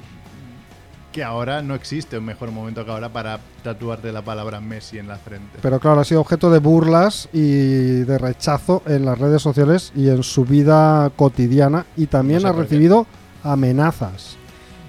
[1.14, 5.06] que ahora, no existe un mejor momento que ahora para tatuarte la palabra Messi en
[5.06, 5.58] la frente.
[5.62, 10.08] Pero claro, ha sido objeto de burlas y de rechazo en las redes sociales y
[10.08, 13.06] en su vida cotidiana y también No sé ha recibido
[13.44, 14.36] amenazas.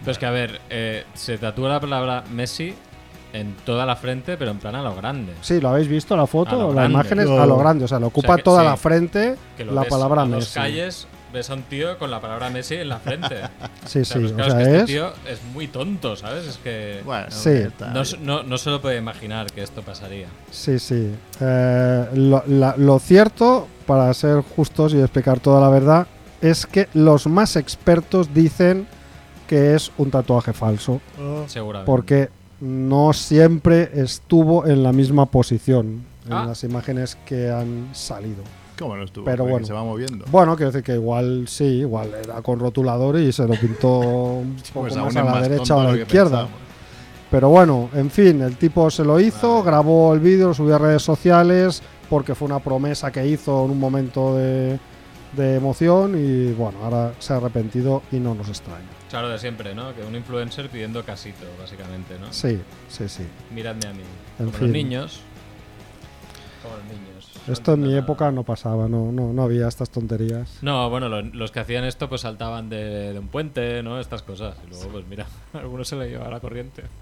[0.01, 2.73] Pero es que, a ver, eh, se tatúa la palabra Messi
[3.33, 5.33] en toda la frente, pero en plan a lo grande.
[5.41, 6.55] Sí, ¿lo habéis visto la foto?
[6.57, 6.93] lo La grande.
[6.93, 7.41] imagen es No.
[7.41, 8.65] a lo grande, o sea, le ocupa que toda sí.
[8.67, 10.53] la frente Que lo la ves palabra a Messi.
[10.55, 13.35] calles, ves a un tío con la palabra Messi en la frente.
[13.85, 14.79] Sí, O sea, sí, pues o claro, sea, es que es...
[14.81, 16.47] este tío es muy tonto, ¿sabes?
[16.47, 17.65] Es que Bueno, Sí.
[17.93, 20.27] no, no, no se lo puede imaginar que esto pasaría.
[20.49, 21.11] Sí, sí.
[21.39, 26.07] Eh, lo, la- lo cierto, para ser justos y explicar toda la verdad,
[26.41, 28.87] es que los más expertos dicen
[29.47, 30.99] que es un tatuaje falso,
[31.47, 31.85] Seguramente.
[31.85, 32.29] porque
[32.61, 36.45] no siempre estuvo en la misma posición en Ah.
[36.47, 38.41] las imágenes que han salido.
[38.77, 39.25] ¿Cómo no estuvo?
[39.25, 39.67] Pero Porque bueno.
[39.67, 40.25] se va moviendo.
[40.29, 43.99] Bueno, quiero decir que igual sí, igual era con rotulador y se lo pintó
[44.39, 46.47] un poco Pues más a la más derecha o a la izquierda.
[47.31, 49.65] Pero bueno, en fin, el tipo se lo hizo, Vale.
[49.65, 53.71] grabó el vídeo, lo subió a redes sociales porque fue una promesa que hizo en
[53.71, 54.79] un momento de,
[55.35, 58.85] de emoción y bueno, ahora se ha arrepentido y no nos extraña.
[59.09, 59.93] Claro, de siempre, ¿no?
[59.95, 62.31] Que un influencer pidiendo casito, básicamente, ¿no?
[62.31, 62.59] Sí,
[62.89, 63.23] sí, sí.
[63.53, 64.03] Miradme a mí.
[64.39, 64.67] En Como fin.
[64.67, 65.21] los niños.
[66.61, 67.14] Como los niños.
[67.47, 70.57] Esto en mi época no pasaba, no, no, no había estas tonterías.
[70.61, 73.99] No, bueno, lo- los que hacían esto pues saltaban de, de un puente, ¿no?
[73.99, 74.55] Estas cosas.
[74.65, 76.83] Y luego, pues mira, a algunos se le llevaba la corriente.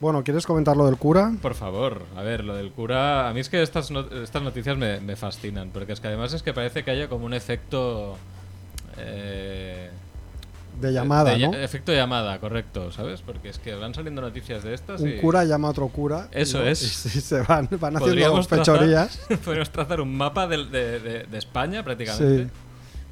[0.00, 1.32] Bueno, ¿quieres comentar lo del cura?
[1.42, 3.28] Por favor, a ver, lo del cura.
[3.28, 6.32] A mí es que estas, no- estas noticias me, me fascinan, porque es que además
[6.34, 8.16] es que parece que haya como un efecto.
[8.96, 9.90] eh,
[10.80, 11.50] De llamada, de- ¿no?
[11.52, 13.20] de- Efecto llamada, correcto, ¿sabes?
[13.22, 15.16] Porque es que van saliendo noticias de estas Un y.
[15.18, 16.28] cura llama a otro cura.
[16.32, 17.06] Eso es.
[17.16, 19.18] Y se van, van haciendo Podríamos trazar- fechorías.
[19.44, 22.44] Podríamos trazar un mapa de, de- de España prácticamente.
[22.44, 22.50] Sí.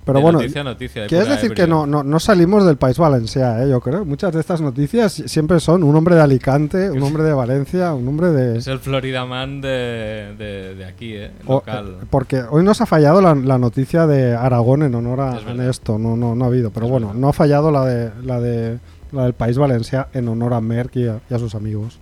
[0.07, 2.77] Pero De bueno, noticia noticia, de Quieres pura decir que no, no, no salimos del
[2.77, 3.69] país valenciano, ¿eh?
[3.69, 4.05] yo creo.
[4.05, 8.07] Muchas de estas noticias siempre son un hombre de Alicante, un hombre de Valencia, un
[8.07, 8.59] hombre de...
[8.59, 11.33] Es el Florida Man de, de, de aquí, ¿eh?
[11.47, 11.97] o- Local.
[12.01, 15.37] eh, porque hoy nos ha fallado la, la noticia de Aragón en honor a.
[15.41, 16.71] Ernesto, no, no, no ha habido.
[16.71, 17.21] Pero Es bueno, verdad.
[17.21, 18.79] no ha fallado la de la de
[19.11, 21.99] la del país valenciano en honor a Merck y a, y a sus amigos.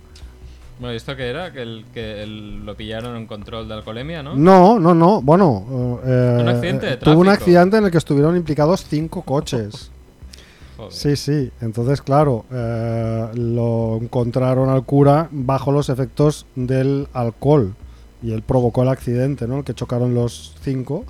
[0.79, 1.53] Bueno, ¿y esto qué era?
[1.53, 4.35] Que, el, que el- lo pillaron en control de alcoholemia, ¿no?
[4.35, 5.21] No, no, no.
[5.21, 9.21] Bueno, eh, Un accidente de eh, tuvo un accidente en el que estuvieron implicados cinco
[9.21, 9.91] coches.
[10.77, 10.91] Joder.
[10.91, 11.51] Sí, sí.
[11.61, 17.73] Entonces, claro, eh, lo encontraron al cura bajo los efectos del alcohol.
[18.21, 19.59] Y él provocó el accidente, ¿no?
[19.59, 21.05] El que chocaron los cinco.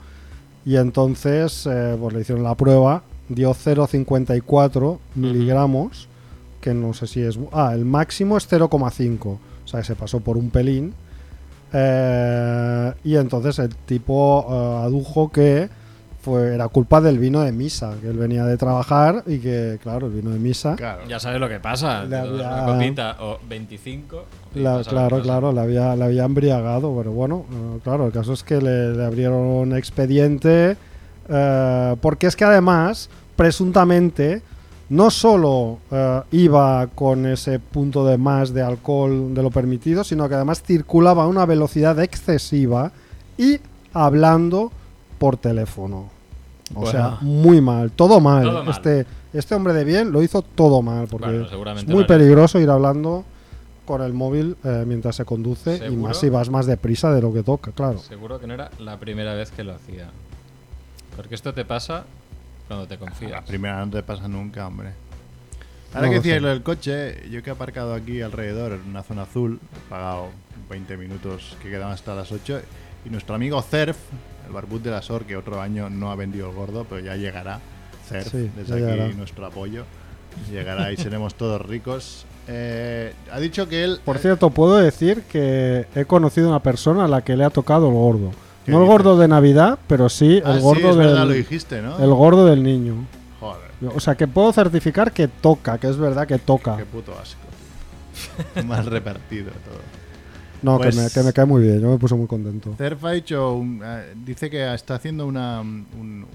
[0.65, 6.07] Y entonces eh, pues le hicieron la prueba, dio 0,54 miligramos,
[6.61, 7.37] que no sé si es...
[7.51, 10.93] Ah, el máximo es 0,5, o sea que se pasó por un pelín.
[11.73, 15.67] Eh, y entonces el tipo eh, adujo que
[16.21, 20.07] fue, era culpa del vino de misa, que él venía de trabajar y que, claro,
[20.07, 20.75] el vino de misa...
[20.75, 21.01] Claro.
[21.07, 22.03] Ya sabes lo que pasa.
[22.05, 22.31] Le había-
[22.63, 24.25] Una copita o 25.
[24.55, 28.07] y La- pasa lo claro, claro, le había, le había embriagado, pero bueno, eh, claro,
[28.07, 30.77] el caso es que le, le abrieron expediente,
[31.29, 34.41] eh, porque es que además, presuntamente,
[34.89, 40.27] no solo eh, iba con ese punto de más de alcohol de lo permitido, sino
[40.29, 42.91] que además circulaba a una velocidad excesiva
[43.37, 43.59] y
[43.93, 44.71] hablando
[45.17, 46.09] por teléfono.
[46.73, 46.91] O Bueno.
[46.91, 48.43] sea, muy mal, todo mal.
[48.43, 48.69] Todo mal.
[48.73, 52.69] Este, este hombre de bien lo hizo todo mal, porque Bueno, es muy peligroso ir
[52.69, 53.23] hablando
[53.85, 57.31] con el móvil eh, mientras se conduce y más si vas más deprisa de lo
[57.33, 57.99] que toca, claro.
[57.99, 60.09] Seguro que no era la primera vez que lo hacía.
[61.15, 62.05] Porque esto te pasa
[62.67, 63.43] cuando te La confías.
[63.45, 64.89] primera no te pasa nunca, hombre.
[64.89, 69.01] No Ahora que decías lo del coche, yo que he aparcado aquí alrededor en una
[69.03, 70.27] zona azul, he pagado
[70.69, 72.61] 20 minutos que quedaban hasta las 8,
[73.05, 73.97] y nuestro amigo Cerf,
[74.47, 77.15] el barbut de la SOR, que otro año no ha vendido el gordo, pero ya
[77.15, 77.59] llegará.
[78.09, 79.07] Cerf, Sí, desde aquí llegará.
[79.09, 79.85] nuestro apoyo.
[80.51, 82.25] Llegará y seremos todos ricos.
[82.47, 83.99] Eh, ha dicho que él...
[84.03, 87.87] Por cierto, puedo decir que he conocido una persona a la que le ha tocado
[87.87, 88.31] el gordo.
[88.65, 91.27] ¿Qué No el gordo de Navidad, pero sí Ah, el sí, gordo es verdad, del
[91.29, 91.97] lo dijiste, ¿no?
[91.99, 92.95] el gordo del niño.
[93.39, 93.61] Joder,
[93.95, 96.77] O sea, que puedo certificar que toca, que es verdad que toca.
[96.77, 97.41] qué puto asco,
[98.53, 98.63] tío.
[98.65, 99.79] Mal repartido todo.
[100.61, 102.73] No, Pues- que, me, que me cae muy bien, yo me puse muy contento.
[102.77, 106.25] Cerf ha hecho un- eh, dice que está haciendo una, un- un-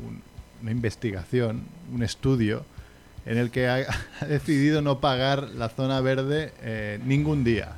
[0.62, 1.62] una investigación,
[1.92, 2.62] un estudio,
[3.26, 3.76] en el que ha,
[4.20, 7.72] ha decidido no pagar la zona verde eh, ningún día.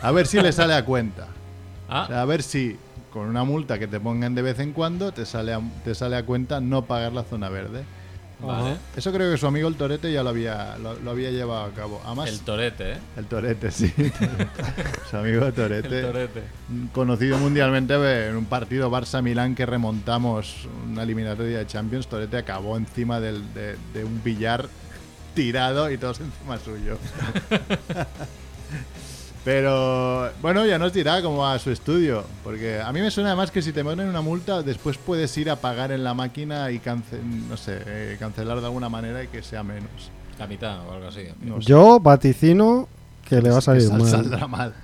[0.00, 1.24] A ver si le sale a cuenta.
[1.24, 2.76] O Ah, sea, a ver si
[3.12, 6.16] con una multa que te pongan de vez en cuando te sale a, te sale
[6.16, 7.84] a cuenta no pagar la zona verde.
[8.40, 8.76] vale.
[8.96, 11.70] Eso creo que su amigo el Torete ya lo había, lo, lo había llevado a
[11.70, 12.00] cabo.
[12.04, 12.98] Además, El torete, ¿eh?
[13.16, 13.92] el Torete, sí.
[15.10, 16.42] su amigo Torete El torete.
[16.92, 17.94] conocido mundialmente
[18.28, 23.76] en un partido Barça-Milán que remontamos una eliminatoria de Champions, Torete acabó encima del- de,
[23.94, 24.68] de un billar
[25.34, 26.98] tirado y todos encima suyo.
[29.44, 33.50] Pero bueno, ya nos dirá cómo va su estudio, porque a mí me suena además
[33.50, 36.78] que si te ponen una multa, después puedes ir a pagar en la máquina y
[36.80, 40.10] cance- no sé, eh, cancelar de alguna manera y que sea menos.
[40.38, 41.22] La mitad o algo así.
[41.40, 41.68] No sé.
[41.68, 42.88] Yo vaticino
[43.28, 44.08] que le va a Que salir sal- mal.
[44.10, 44.74] saldrá mal.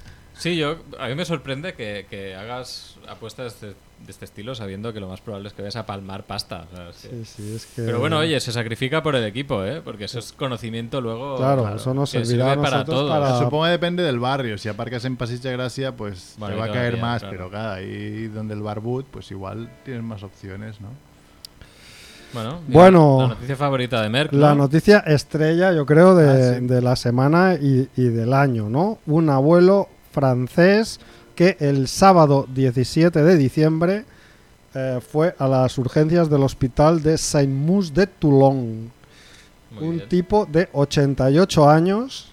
[0.44, 3.74] Sí, yo, a mí me sorprende que, que hagas apuestas de, de
[4.10, 6.66] este estilo sabiendo que lo más probable es que vayas a palmar pasta.
[6.70, 9.24] o sea, es que- Sí, sí, es que- Pero bueno, oye, se sacrifica por el
[9.24, 9.80] equipo, ¿eh?
[9.82, 11.38] Porque eso es conocimiento luego.
[11.38, 13.08] Claro, eso nos servirá a sirve para todo.
[13.08, 13.38] para-.
[13.38, 14.58] Supongo que depende del barrio.
[14.58, 17.20] Si aparcas en Pasig de Gracia, pues Bueno, te va a caer más.
[17.22, 17.36] claro.
[17.38, 20.88] Pero claro, ahí donde el barbut, pues igual tienes más opciones, ¿no?
[22.34, 23.18] Bueno, mira, Bueno.
[23.22, 24.32] la noticia favorita de Merck.
[24.34, 24.56] La ¿no?
[24.64, 26.66] noticia estrella, yo creo, de, Ah, sí.
[26.66, 28.98] de la semana y, y del año, ¿no?
[29.06, 31.00] Un abuelo francés
[31.34, 34.04] que el sábado 17 de diciembre
[34.74, 38.92] eh, fue a las urgencias del hospital de Saint-Mus de Toulon.
[39.72, 40.08] Muy un bien.
[40.08, 42.32] tipo de 88 años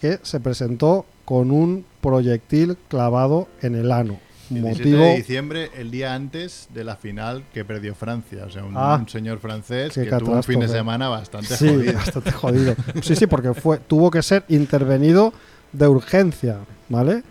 [0.00, 4.18] que se presentó con un proyectil clavado en el ano.
[4.48, 8.44] 17 Motivo de diciembre, el día antes de la final que perdió Francia.
[8.46, 11.68] O sea, un, Ah, un señor francés que tuvo un fin de semana bastante Sí,
[11.68, 11.92] jodido.
[11.92, 12.74] bastante jodido.
[13.02, 15.34] Sí, sí, porque fue, tuvo que ser intervenido
[15.72, 17.22] de urgencia, ¿vale?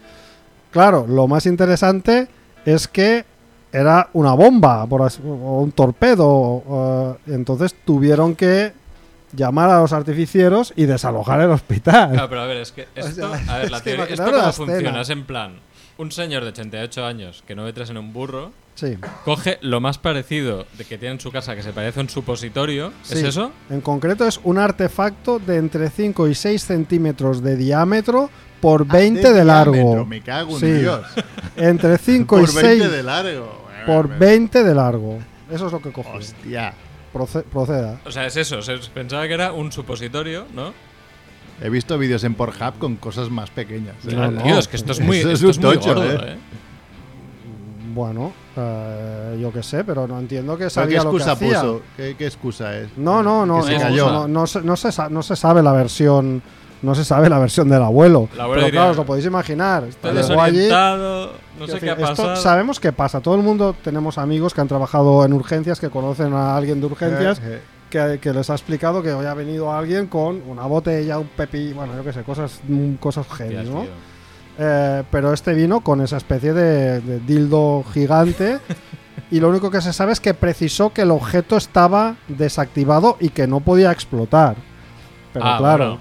[0.72, 2.28] Claro, lo más interesante
[2.66, 3.26] es que
[3.72, 7.18] era una bomba por así- o un torpedo.
[7.28, 8.74] entonces tuvieron que
[9.34, 12.12] llamar a los artificieros y desalojar el hospital.
[12.12, 14.52] Claro, pero a ver, es que esto, sea, a ver, la es teoría, esto cómo
[14.54, 15.56] funciona, es en plan,
[15.98, 19.82] un señor de 88 años que no ve tres en un burro, Sí, coge lo
[19.82, 23.18] más parecido de que tiene en su casa que se parece a un supositorio, ¿es
[23.20, 23.26] sí.
[23.26, 23.52] eso?
[23.72, 28.30] En concreto es un artefacto de entre 5 y 6 centímetros de diámetro
[28.62, 29.74] por 20 Ah, de, largo.
[29.74, 30.72] diámetro, Me cago en Sí.
[30.74, 31.02] Dios.
[31.58, 33.66] Entre 5 y Por 20 6 de largo.
[33.88, 35.18] por Me- 20 de largo.
[35.52, 36.14] Eso es lo que cogió.
[36.14, 36.74] Hostia.
[37.12, 38.00] Proce- proceda.
[38.06, 38.60] O sea, es eso,
[38.94, 40.72] pensaba que era un supositorio, ¿no?
[41.64, 43.96] He visto vídeos en Pornhub con cosas más pequeñas.
[44.08, 44.14] ¿eh?
[44.14, 44.60] No, no.
[44.60, 46.34] Es que esto es muy, Eso es esto es un muy tocho, gordo, ¿eh?
[46.34, 46.38] ¿eh?
[47.98, 51.32] Bueno, eh, yo qué sé, pero no entiendo que ¿Pero ¿Qué sabía lo que excusa
[51.34, 51.62] hacía.
[51.62, 51.82] puso?
[51.98, 52.96] ¿Qué, qué excusa es?
[52.96, 54.12] No, no, no, se no, cayó.
[54.12, 56.42] no, no se, no se sa- no se sabe la versión,
[56.84, 58.30] no se sabe la versión del abuelo.
[58.36, 59.84] El abuelo pero diría, claro, os lo podéis imaginar.
[59.84, 62.36] Allí, desorientado, no sé qué ha decir, esto pasado.
[62.36, 63.20] sabemos qué pasa.
[63.20, 66.86] Todo el mundo tenemos amigos que han trabajado en urgencias, que conocen a alguien de
[66.86, 67.62] urgencias, Eh, eh.
[67.90, 71.74] que, que les ha explicado que hoy ha venido alguien con una botella, un pepi,
[71.74, 73.82] bueno, yo qué sé, cosas, mm, cosas Hostias, ¿no?
[73.82, 73.90] tío.
[74.60, 78.58] Eh, pero este vino con esa especie de, de dildo gigante
[79.32, 83.30] y lo único que se sabe es que precisó que el objeto estaba desactivado y
[83.30, 84.56] que no podía explotar.
[85.34, 86.00] Pero Ah, claro, bueno.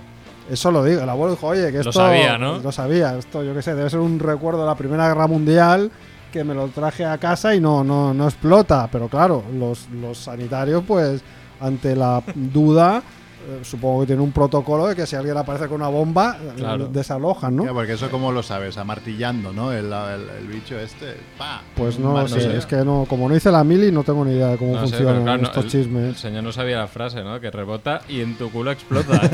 [0.51, 1.03] eso lo digo.
[1.03, 1.93] El abuelo dijo, oye, que Lo esto...
[1.93, 2.59] sabía, ¿no?
[2.59, 3.19] Lo sabía.
[3.19, 5.91] Esto, yo qué sé, debe ser un recuerdo de la Primera Guerra Mundial
[6.33, 8.89] que me lo traje a casa y no, no, no explota.
[8.91, 11.21] Pero claro, los, los sanitarios, pues,
[11.61, 13.03] ante la duda...
[13.49, 16.53] eh, Supongo que tiene un protocolo de que si alguien aparece con una bomba, eh,
[16.57, 16.89] Claro.
[16.89, 17.65] desalojan, ¿no?
[17.65, 19.73] Ya, porque eso como lo sabes, amartillando, ¿no?
[19.73, 21.63] El, el- el bicho este, pa.
[21.77, 22.57] Pues no, mal- sé, sé.
[22.57, 24.81] es que no, como no hice la mili, no tengo ni idea de cómo No
[24.81, 26.05] funcionan claro, no, estos el- chismes.
[26.09, 27.39] El señor no sabía la frase, ¿no?
[27.41, 29.21] Que rebota y en tu culo explota.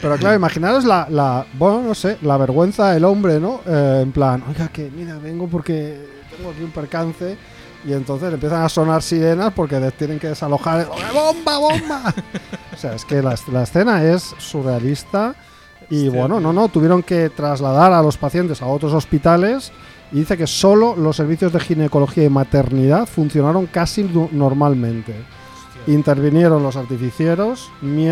[0.00, 3.60] Pero claro, imaginaros la, la, bueno, no sé, la vergüenza del hombre, ¿no?
[3.66, 5.98] Eh, en plan, oiga, que mira, vengo porque
[6.36, 7.36] tengo aquí un percance
[7.88, 10.82] y entonces empiezan a sonar sirenas porque les tienen que desalojar.
[10.82, 12.14] ¡Eh, ¡Bomba, bomba!
[12.74, 15.34] o sea, es que la, la escena es surrealista
[15.88, 19.72] y bueno, no, no, tuvieron que trasladar a los pacientes a otros hospitales
[20.12, 25.14] y dice que solo los servicios de ginecología y maternidad funcionaron casi normalmente.
[25.86, 27.70] Intervinieron los artificieros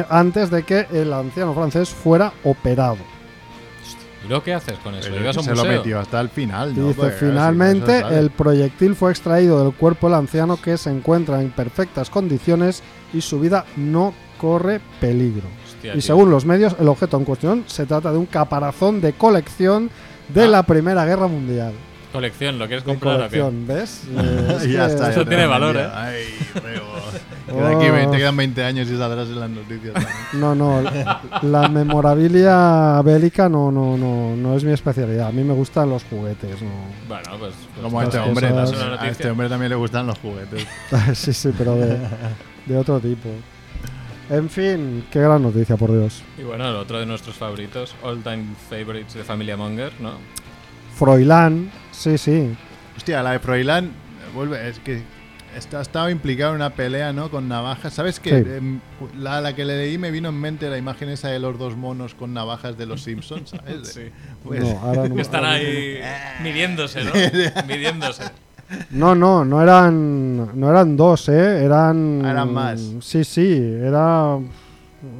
[0.09, 3.15] antes de que el anciano francés fuera operado.
[4.27, 5.05] ¿Y luego qué haces con eso?
[5.09, 5.73] Pero ¿Llegas a un se lo museo?
[5.79, 6.89] metió hasta el final, ¿no?
[6.89, 10.91] dice, Porque, finalmente si no, el proyectil fue extraído del cuerpo del anciano que se
[10.91, 12.83] encuentra en perfectas condiciones
[13.15, 15.47] y su vida no corre peligro.
[15.65, 16.03] Hostia, Y tío.
[16.03, 19.91] según los medios, el objeto en cuestión se trata de un caparazón de colección
[20.29, 20.49] de Ah.
[20.49, 21.73] la Primera Guerra Mundial.
[22.12, 24.03] Colección, ¿lo quieres comprar colección, ¿ves?
[24.17, 25.11] Eh, es ya que- está.
[25.11, 25.77] Eso ya tiene valor.
[25.77, 25.87] ¿eh?
[25.95, 26.25] Ay,
[27.52, 27.78] Oh.
[27.92, 29.94] 20, quedan 20 años y saldrás en las noticias.
[29.94, 30.12] también.
[30.35, 35.28] No, no, la- la memorabilia bélica no, no, no, no es mi especialidad.
[35.28, 36.68] A mí me gustan los juguetes, no.
[37.09, 37.54] Bueno, pues...
[37.72, 40.66] pues Como a este hombre, a este hombre también le gustan los juguetes.
[41.14, 41.98] sí, sí, pero de,
[42.66, 43.28] de otro tipo.
[44.28, 46.22] En fin, qué gran noticia, por Dios.
[46.37, 50.14] Y bueno, el otro de nuestros favoritos, all time favorites de Familia Monger, ¿no?
[50.96, 52.56] Froilán, sí, sí.
[52.96, 53.90] Hostia, la de Froilán,
[54.35, 55.02] vuelve, es que
[55.57, 57.31] está, estaba implicado en una pelea, ¿no?
[57.31, 57.92] Con navajas.
[57.95, 58.31] ¿Sabes qué?
[58.42, 58.51] Sí.
[58.51, 58.81] Em,
[59.19, 61.77] la, la que le leí me vino en mente la imagen esa de los dos
[61.77, 63.88] monos con navajas de los Simpsons, ¿sabes?
[63.95, 64.03] Sí.
[64.45, 65.99] Pues, no, ahora no- Que están ahora ahí
[66.42, 67.12] midiéndose, ¿no?
[67.69, 68.25] midiéndose.
[68.90, 71.64] No, no, no eran, no eran dos, ¿eh?
[71.64, 72.25] Eran...
[72.25, 72.81] Eran más.
[73.01, 74.35] Sí, sí, era...
[74.35, 74.38] A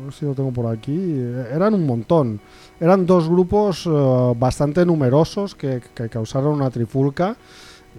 [0.05, 1.21] ver si lo tengo por aquí.
[1.53, 2.41] Eran un montón.
[2.81, 7.37] Eran dos grupos eh, bastante numerosos que, que causaron una trifulca.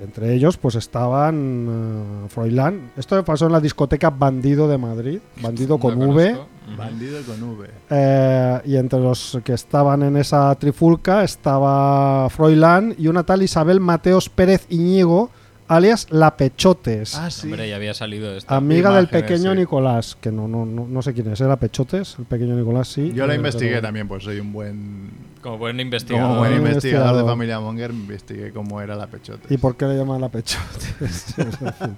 [0.01, 2.91] Entre ellos, pues estaban eh, Froilán.
[2.97, 5.19] Esto pasó en la discoteca Bandido de Madrid.
[5.41, 6.37] Bandido con No V.
[6.77, 7.69] Bandido con V.
[7.89, 13.79] Eh, y entre los que estaban en esa trifulca estaba Froilán y una tal Isabel
[13.79, 15.29] Mateos Pérez Iñigo,
[15.67, 17.47] alias La Pechotes, Ah, sí.
[17.47, 18.53] Hombre, ya había salido esto.
[18.53, 19.57] amiga del pequeño sí.
[19.59, 23.11] Nicolás, que no, no, no, no sé quién es, era Pechotes, el pequeño Nicolás, sí.
[23.13, 25.11] Yo la eh, investigué pero- también, pues soy un buen.
[25.41, 26.37] Como buen Como investigador.
[26.39, 29.53] buen Ah, investigador de familia Monger, investigué cómo era la pechote.
[29.53, 30.95] ¿Y por qué le llaman La Pechotes?
[31.37, 31.95] En fin,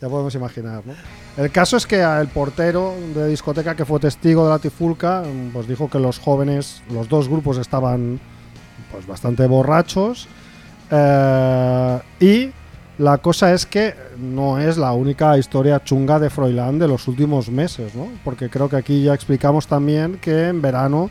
[0.00, 0.94] ya podemos imaginar, ¿no?
[1.42, 5.50] El caso es que el portero de discoteca que fue testigo de la trifulca, mm,
[5.52, 8.18] pues dijo que los jóvenes, los dos grupos estaban
[8.92, 10.26] pues bastante borrachos
[10.90, 12.50] eh, y
[12.98, 17.48] la cosa es que no es la única historia chunga de Froilán de los últimos
[17.48, 18.08] meses, ¿no?
[18.24, 21.08] Porque creo que aquí ya explicamos también que en verano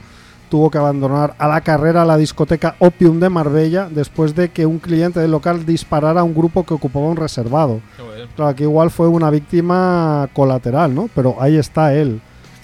[0.50, 4.80] tuvo que abandonar a la carrera la discoteca Opium de Marbella después de que un
[4.80, 7.82] cliente del local disparara a un grupo que ocupaba un reservado.
[8.36, 11.10] Claro, que igual fue una víctima colateral, ¿no?
[11.15, 12.21] Pero ahí está él.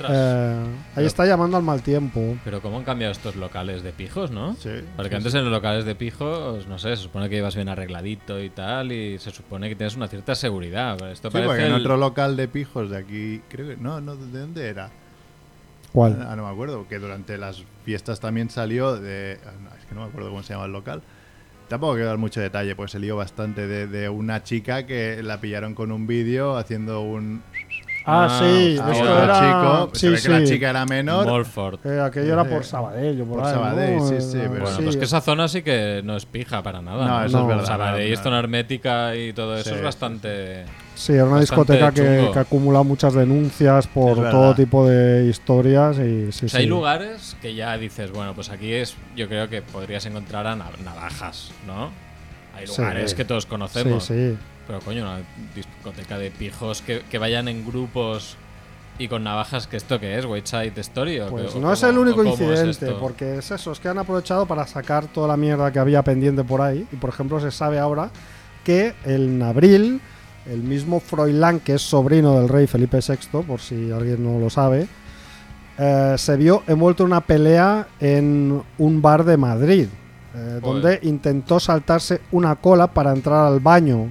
[0.10, 0.64] Eh,
[0.96, 2.36] ahí está llamando al mal tiempo.
[2.44, 4.56] Pero cómo han cambiado estos locales de pijos, ¿no?
[4.56, 4.70] Sí.
[4.96, 8.42] Porque antes en los locales de pijos, no sé, se supone que ibas bien arregladito
[8.42, 10.96] y tal, y se supone que tienes una cierta seguridad.
[11.00, 13.78] Pero Esto Sí, parece porque en el- otro local de pijos de aquí, creo que.
[13.78, 14.90] No, no, ¿de dónde era?
[15.92, 16.26] ¿Cuál?
[16.28, 19.38] Ah, no me acuerdo, que durante las fiestas también salió de...
[19.46, 21.04] ah, no, es que no me acuerdo cómo se llama el local.
[21.68, 25.40] Tampoco quiero dar mucho detalle, pues se lió bastante de, de una chica que la
[25.40, 27.42] pillaron con un vídeo haciendo un...
[28.06, 29.40] Ah, Ah, sí, esto era...
[29.40, 29.90] chico.
[29.94, 30.24] se sí, ve sí.
[30.28, 31.26] que la chica era menor.
[31.26, 31.86] Molford.
[31.86, 32.50] Eh, aquello era Sí.
[32.50, 34.08] por Sabadell por, Por ahí, Sabadell, ¿no?
[34.10, 36.26] sí, sí, Eh, pero- Bueno, Sí, pues que es- esa zona sí que no es
[36.26, 37.08] pija para nada.
[37.08, 37.44] No, eso No.
[37.44, 37.66] es verdad.
[37.66, 38.24] Sabadell, no.
[38.24, 40.66] zona hermética y todo eso Sí, es sí, bastante...
[40.96, 45.98] Sí, era una discoteca que, que acumula muchas denuncias por Es todo tipo de historias
[45.98, 46.58] y sí, O sea, sí.
[46.58, 50.56] hay lugares que ya dices, bueno, pues aquí es, yo creo que podrías encontrar a
[50.56, 51.90] nav- navajas, ¿no?
[52.56, 52.76] Hay Sí.
[52.82, 54.04] lugares que todos Sí, conocemos.
[54.04, 54.38] sí.
[54.68, 55.20] Pero coño, una
[55.56, 58.38] discoteca de pijos que, que vayan en grupos
[59.00, 60.26] y con navajas, ¿que esto qué es?
[60.26, 61.20] ¿White Side Story?
[61.20, 63.90] ¿o Pues o no es cómo- el único es incidente, porque es eso, es que
[63.90, 66.88] han aprovechado para sacar toda la mierda que había pendiente por ahí.
[66.92, 68.10] Y por ejemplo, se sabe ahora
[68.64, 70.00] que en abril,
[70.46, 74.50] el mismo Froilán, que es sobrino del rey Felipe VI, por si alguien no lo
[74.50, 74.88] sabe,
[75.78, 79.88] eh, se vio envuelto en una pelea en un bar de Madrid.
[80.36, 84.08] eh, donde intentó saltarse una cola para entrar al baño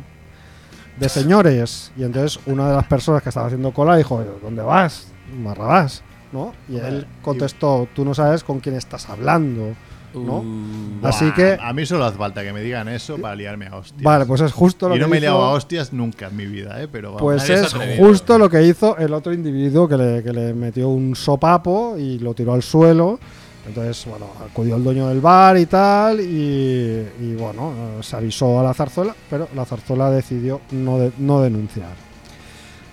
[0.99, 1.93] de señores.
[1.97, 5.09] Y entonces una de las personas que estaba haciendo cola dijo, ¿dónde vas?
[5.37, 6.53] Marrabás, ¿no?
[6.69, 9.75] Y él contestó, tú no sabes con quién estás hablando.
[10.15, 10.41] ¿no?
[10.41, 13.69] Uh, Así Buah, que- A mí solo hace falta que me digan eso para liarme
[13.69, 14.03] a hostias.
[14.03, 16.37] Vale, pues es justo lo y no que me he liado a hostias nunca en
[16.37, 16.89] mi vida, ¿eh?
[16.91, 17.23] Pero vamos.
[17.23, 21.17] Pues es justo lo que hizo el otro individuo que le, que le metió un
[21.17, 23.19] sopapo y lo tiró al suelo.
[23.67, 28.63] Entonces, bueno, acudió el dueño del bar y tal, y, y, bueno, se avisó a
[28.65, 31.93] la zarzuela, pero la zarzuela decidió no, de- no denunciar.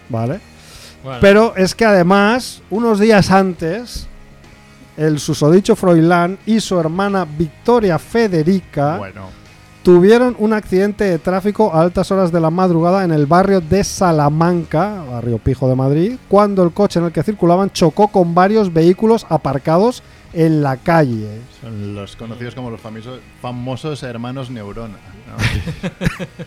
[0.09, 0.39] ¿Vale?
[1.03, 4.07] bueno, Pero es que además, unos días antes,
[4.97, 9.27] el susodicho Froilán y su hermana Victoria Federica Bueno,
[9.81, 13.83] tuvieron un accidente de tráfico a altas horas de la madrugada en el barrio de
[13.83, 18.71] Salamanca, barrio pijo de Madrid, cuando el coche en el que circulaban chocó con varios
[18.73, 20.03] vehículos aparcados
[20.33, 21.41] en la calle.
[21.61, 24.97] son los conocidos como los famosos, famosos hermanos Neurona.
[25.27, 25.37] ¿no?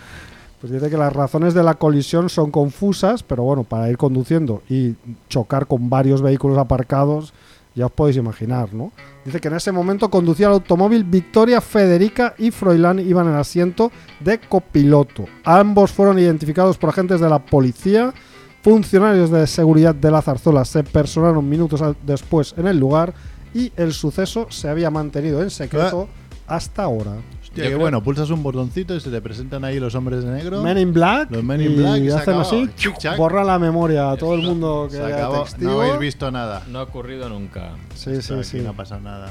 [0.63, 4.63] Pues dice que las razones de la colisión son confusas, pero bueno, para ir conduciendo
[4.71, 4.95] y
[5.29, 7.35] chocar con varios vehículos aparcados,
[7.75, 8.93] ya os podéis imaginar, ¿no?
[9.25, 13.41] Dice que en ese momento conducía el automóvil Victoria Federica y Froilán iban en el
[13.41, 15.25] asiento de copiloto.
[15.43, 18.15] Ambos fueron identificados por agentes de la policía.
[18.63, 23.15] Funcionarios de seguridad de la zarzuela se personaron minutos después en el lugar
[23.55, 26.09] y el suceso se había mantenido en secreto
[26.47, 27.13] hasta ahora.
[27.43, 30.63] Hostia, creo- bueno, pulsas un botoncito y se te presentan ahí los hombres de negro.
[30.63, 31.31] Men in Black.
[31.31, 32.69] Los Men in Black y y se hacen así,
[33.17, 36.63] borra la memoria a todo el mundo que se haya acabó, no habéis visto nada.
[36.69, 37.73] no ha ocurrido nunca.
[37.95, 38.65] Sí, Esto sí, aquí sí.
[38.65, 39.29] No ha pasado nada.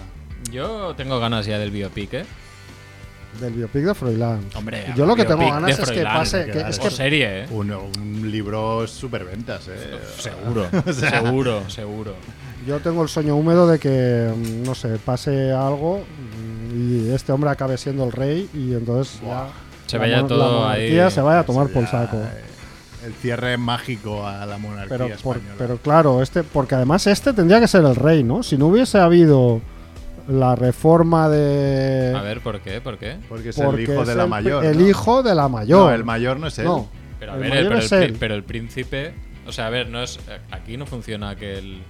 [0.52, 2.26] Yo tengo ganas ya del biopic, ¿eh?
[3.40, 4.42] Del biopic de Froilán.
[4.56, 6.46] Hombre, Yo lo que tengo ganas es que pase.
[6.46, 7.48] que que- es O que serie, ¿eh?
[7.50, 9.98] Un, un libro superventas, eh.
[10.18, 12.14] Seguro, O sea, seguro, seguro.
[12.68, 17.32] Yo tengo el sueño húmedo de que, mm, no sé, pase algo mm, y este
[17.32, 19.48] hombre acabe siendo el rey y entonces ya.
[19.88, 21.12] Se la vaya todo la monarquía ahí.
[21.12, 22.18] se vaya a tomar por saco.
[22.18, 22.44] eh,
[23.06, 25.56] El cierre mágico a la monarquía Pero, por- española.
[25.58, 28.42] pero claro, este, porque además este tendría que ser el rey, ¿no?
[28.44, 29.60] Si no hubiese habido
[30.30, 32.14] la reforma de.
[32.16, 32.80] A ver, ¿por qué?
[32.80, 33.18] ¿Por qué?
[33.28, 34.64] Porque es porque el hijo es de la el, mayor.
[34.66, 34.88] El ¿no?
[34.88, 35.80] hijo de la mayor.
[35.80, 36.66] No, el mayor no es él.
[36.66, 36.88] No,
[37.20, 39.14] Pero a el ver, mayor pero, es el, pero el príncipe.
[39.48, 40.18] O sea, a ver, no es.
[40.30, 41.82] eh, Aquí no funciona que el.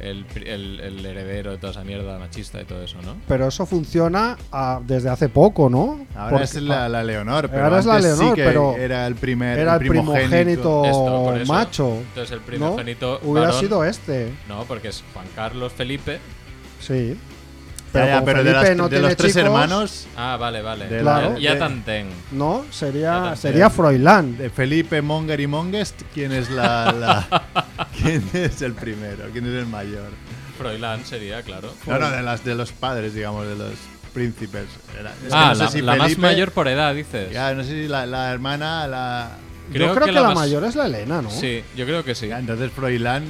[0.00, 3.16] El, el- el heredero de toda esa mierda machista y todo eso, ¿no?
[3.28, 6.06] Pero eso funciona ah, desde hace poco, ¿no?
[6.14, 9.06] Ahora Porque- es la, la Leonor, pero Ahora es la Leonor, sí que pero era
[9.06, 11.94] el primer era el primogénito Esto, macho.
[11.96, 12.44] Entonces el ¿no?
[12.46, 13.20] primogénito.
[13.22, 14.32] Hubiera varón- sido este.
[14.48, 16.18] No, porque es Juan Carlos Felipe.
[16.80, 17.16] Sí.
[17.92, 20.62] Ya, ya, pero de, Felipe las- no de tiene los tres chicos, hermanos, Ah, vale,
[20.62, 20.86] vale.
[20.88, 22.08] De la- ya de- Tanten.
[22.32, 24.36] No, sería, Ya sería Froilán.
[24.38, 29.24] de Felipe, Monger y Mongest, ¿quién es la, la- quién es el primero?
[29.32, 30.10] ¿Quién es el mayor?
[30.58, 31.72] Froilán sería, claro.
[31.86, 33.72] No, no, de las de los padres, digamos, de los
[34.12, 34.66] príncipes.
[34.98, 37.32] Era- es que ah, no sé la, si la más mayor por edad, dices.
[37.32, 39.30] Ya, no sé si la, la hermana, la.
[39.72, 41.30] Yo creo que, la, más- mayor es la Elena, ¿no?
[41.30, 42.28] Sí, yo creo que sí.
[42.28, 43.24] Ya, entonces Froilán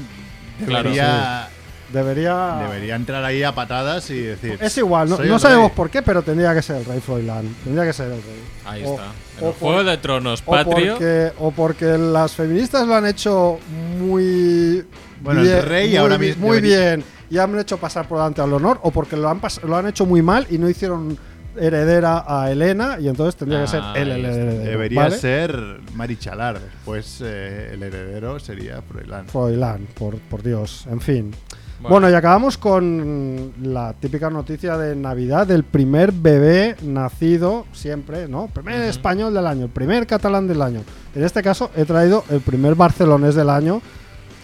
[0.67, 1.49] Claro, debería,
[1.93, 2.59] Debería.
[2.63, 4.59] debería entrar ahí a patadas y decir.
[4.61, 5.77] Es igual, no, "Soy no el sabemos rey".
[5.77, 7.55] por qué, pero tendría que ser el rey Froilán.
[7.65, 8.43] Tendría que ser el rey.
[8.65, 9.05] Ahí O- está.
[9.39, 10.93] En o el por- Juego de Tronos O Patrio.
[10.93, 13.59] porque, o porque las feministas lo han hecho
[13.99, 14.85] muy.
[15.23, 18.41] Bueno, el rey muy, ahora mismo Muy debería- bien y han hecho pasar por delante
[18.41, 21.17] al honor, o porque lo han, lo han hecho muy mal y no hicieron
[21.57, 24.29] heredera a Elena, y entonces tendría que ser Ah, el está.
[24.31, 24.65] heredero.
[24.71, 25.17] Debería ¿vale?
[25.19, 26.61] ser Marichalar.
[26.61, 29.27] Después eh, el heredero sería Froilán.
[29.29, 30.87] Froilán, por, por Dios.
[30.91, 31.33] En fin.
[31.81, 31.95] Bueno.
[31.95, 38.49] Bueno, y acabamos con la típica noticia de Navidad del primer bebé nacido siempre, ¿no?
[38.49, 40.83] Primer español del año, el primer catalán del año.
[41.15, 43.81] En este caso he traído el primer barcelonés del año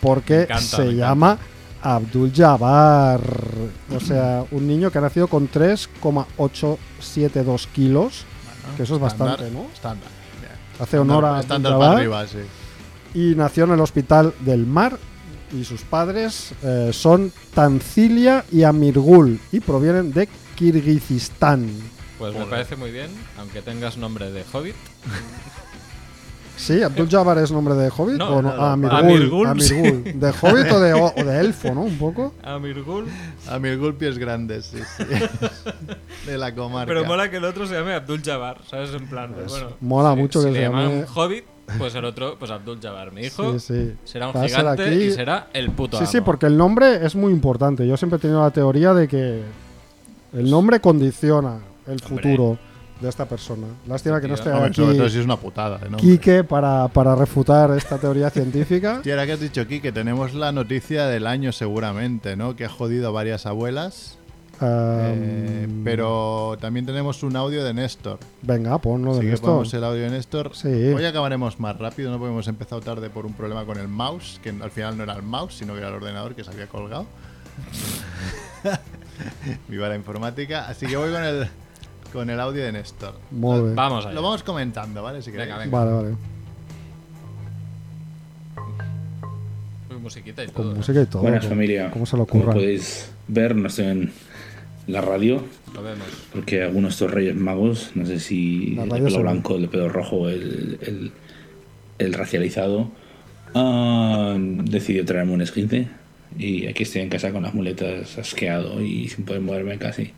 [0.00, 1.36] porque encanta, se llama
[1.82, 3.20] Abdul Jabbar.
[3.94, 8.24] O sea, un niño que ha nacido con 3,872 kilos.
[8.78, 9.66] Que eso es bastante, ¿no?
[9.74, 10.08] Estándar.
[10.42, 10.48] ya.
[10.82, 12.38] Hace honor a Abdul Estándar para Jabbar arriba, sí.
[13.14, 14.98] y nació en el Hospital del Mar
[15.52, 21.68] y sus padres eh, son Tancilia y Amirgul y provienen de Kirguistán.
[22.18, 24.74] Pues me parece muy bien, aunque tengas nombre de hobbit.
[26.56, 28.48] Sí, Abdul Jabbar es nombre de hobbit No, o no?
[28.48, 30.18] Ah, Amirgul, Amirgul, Amirgul.
[30.18, 31.82] ¿De hobbit o de, o de elfo, no?
[31.82, 32.32] Un poco.
[32.42, 33.06] Amirgul.
[33.48, 35.04] A mis golpes grandes, sí, sí.
[36.26, 36.86] de la comarca.
[36.86, 38.90] Pero mola que el otro se llame Abdul Jabbar, ¿sabes?
[38.94, 39.68] En plan, bueno.
[39.82, 41.44] mola mucho que se llame- hobbit,
[41.78, 43.12] pues el otro, pues Abdul Jabbar.
[43.12, 43.92] Mi hijo Sí, sí.
[44.04, 46.26] será un ser gigante aquí- y será el puto Sí, sí, amo.
[46.26, 47.86] porque el nombre es muy importante.
[47.86, 49.42] Yo siempre he tenido la teoría de que
[50.32, 52.58] el nombre condiciona el futuro
[53.00, 53.66] de esta persona.
[53.86, 56.00] Lástima que no esté Hombre, aquí sobre todo si es una putada nombre.
[56.00, 59.00] Quique para, para refutar esta teoría científica.
[59.04, 62.56] Tía, ahora que has dicho aquí que tenemos la noticia del año seguramente, ¿no?
[62.56, 64.18] Que ha jodido a varias abuelas.
[64.60, 68.18] Eh, pero también tenemos un audio de Néstor.
[68.42, 69.46] Venga, ponlo Así de que esto.
[69.46, 70.50] ponemos el audio de Néstor.
[70.54, 70.68] Sí.
[70.68, 74.40] Hoy acabaremos más rápido, no porque hemos empezado tarde por un problema con el mouse,
[74.42, 76.66] que al final no era el mouse, sino que era el ordenador que se había
[76.68, 77.06] colgado.
[79.68, 80.68] Viva la informática.
[80.68, 81.48] Así que voy con el,
[82.12, 83.14] con el audio de Néstor.
[83.30, 83.74] Muy bien.
[83.76, 84.14] Vamos allá.
[84.14, 85.20] Lo vamos comentando, ¿vale?
[85.22, 85.48] Si queréis.
[85.50, 85.78] Venga, venga.
[85.78, 86.16] Vale, vale.
[90.00, 90.54] Musiquita y todo.
[90.54, 90.74] Con ¿eh?
[90.76, 91.22] música y todo.
[91.22, 91.90] Buenas ¿cómo- familia.
[91.90, 94.12] ¿Cómo se lo Como podéis ver, no estoy en
[94.86, 95.42] la radio
[95.74, 96.06] Lo vemos.
[96.32, 100.28] porque algunos de estos reyes magos, no sé si el pelo blanco, el pelo rojo,
[100.28, 101.10] el, el,
[101.98, 102.90] el racializado,
[103.54, 105.88] han decidido traerme un esguince
[106.38, 110.10] y aquí estoy en casa con las muletas asqueado y sin poder moverme casi.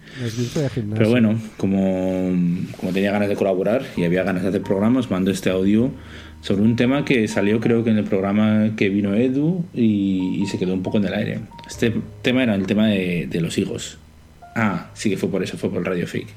[0.94, 2.34] Pero bueno, como,
[2.76, 5.92] como tenía ganas de colaborar y había ganas de hacer programas, mando este audio
[6.40, 10.46] sobre un tema que salió creo que en el programa que vino Edu y, y
[10.46, 11.40] se quedó un poco en el aire.
[11.68, 11.92] Este
[12.22, 13.98] tema era el tema de, de los higos.
[14.60, 16.28] Ah, sí que fue por eso, fue por el Radio Fake.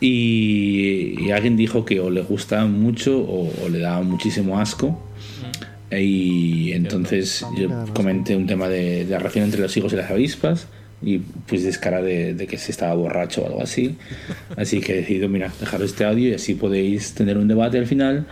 [0.00, 4.98] Y, y alguien dijo que o le gusta mucho o, o le daba muchísimo asco.
[5.90, 10.10] Y entonces yo comenté un tema de, de la relación entre los higos y las
[10.10, 10.68] avispas
[11.02, 13.96] y pues descara de, de que se estaba borracho o algo así.
[14.56, 17.86] Así que he decidido, mira, dejar este audio y así podéis tener un debate al
[17.86, 18.26] final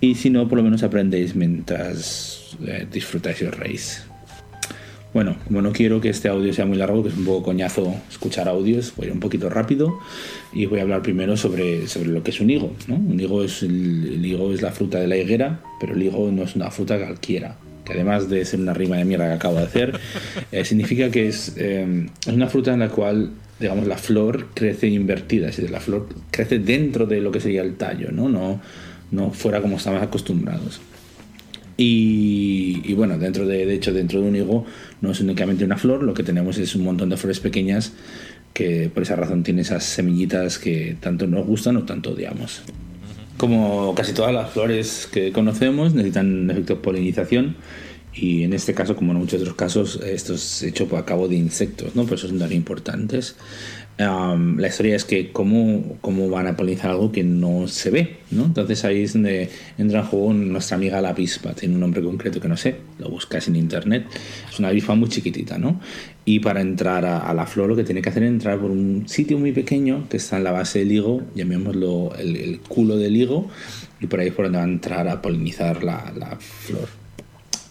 [0.00, 4.09] y si no, por lo menos aprendéis mientras eh, disfrutáis y os reís.
[5.12, 7.94] Bueno, como no quiero que este audio sea muy largo, que es un poco coñazo
[8.08, 9.98] escuchar audios, voy a ir un poquito rápido
[10.52, 12.72] y voy a hablar primero sobre, sobre lo que es un higo.
[12.86, 12.94] ¿no?
[12.94, 16.30] Un higo es, el, el higo es la fruta de la higuera, pero el higo
[16.30, 17.56] no es una fruta cualquiera.
[17.84, 19.98] Que además de ser una rima de mierda que acabo de hacer,
[20.52, 24.86] eh, significa que es, eh, es una fruta en la cual, digamos, la flor crece
[24.86, 28.60] invertida, es decir, la flor crece dentro de lo que sería el tallo, no, no,
[29.10, 30.80] no fuera como estamos acostumbrados.
[31.82, 34.66] Y, y bueno, dentro de, de hecho, dentro de un higo
[35.00, 37.94] no es únicamente una flor, lo que tenemos es un montón de flores pequeñas
[38.52, 42.60] que por esa razón tiene esas semillitas que tanto nos gustan o tanto odiamos.
[43.38, 47.56] Como casi todas las flores que conocemos, necesitan efectos polinización
[48.12, 51.36] y en este caso, como en muchos otros casos, esto es hecho a cabo de
[51.36, 52.04] insectos, ¿no?
[52.04, 53.36] por eso son tan importantes.
[53.98, 58.16] Am, la historia es que cómo, cómo van a polinizar algo que no se ve,
[58.30, 58.46] ¿no?
[58.46, 62.40] Entonces ahí es donde entra en juego nuestra amiga la avispa, tiene un nombre concreto
[62.40, 64.06] que no sé, lo buscas en internet,
[64.50, 65.80] es una avispa muy chiquitita, ¿no?
[66.24, 68.70] Y para entrar a, a la flor lo que tiene que hacer es entrar por
[68.70, 72.96] un sitio muy pequeño que está en la base del higo, llamémoslo el, el culo
[72.96, 73.50] del higo,
[74.00, 76.99] y por ahí es por donde va a entrar a polinizar la, la flor.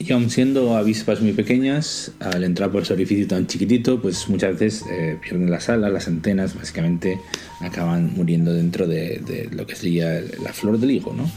[0.01, 4.57] Y aun siendo avispas muy pequeñas, al entrar por ese orificio tan chiquitito, pues muchas
[4.57, 7.19] veces eh, pierden las alas, las antenas, básicamente
[7.59, 11.29] acaban muriendo dentro de, de lo que sería la flor del higo, ¿no?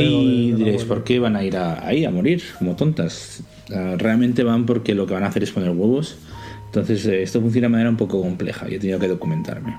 [0.00, 0.82] Y diréis.
[0.84, 3.44] ¿por qué van a ir a- ahí a morir como tontas?
[3.72, 6.16] Ah, realmente van porque lo que van a hacer es poner huevos.
[6.66, 9.76] Entonces eh, esto funciona de manera un poco compleja y he tenido que documentarme.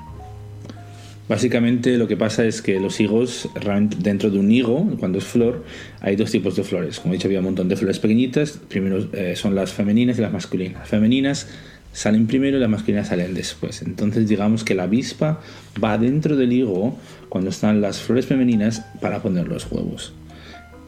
[1.27, 3.49] Básicamente lo que pasa es que los higos,
[3.97, 5.63] dentro de un higo, cuando es flor,
[5.99, 6.99] hay dos tipos de flores.
[6.99, 8.59] Como he dicho, había un montón de flores pequeñitas.
[8.67, 10.81] Primero eh, son las femeninas y las masculinas.
[10.81, 11.47] Las femeninas
[11.93, 13.81] salen primero y las masculinas salen después.
[13.81, 15.41] Entonces digamos que la avispa
[15.83, 16.95] va dentro del higo
[17.27, 20.13] cuando están las flores femeninas para poner los huevos.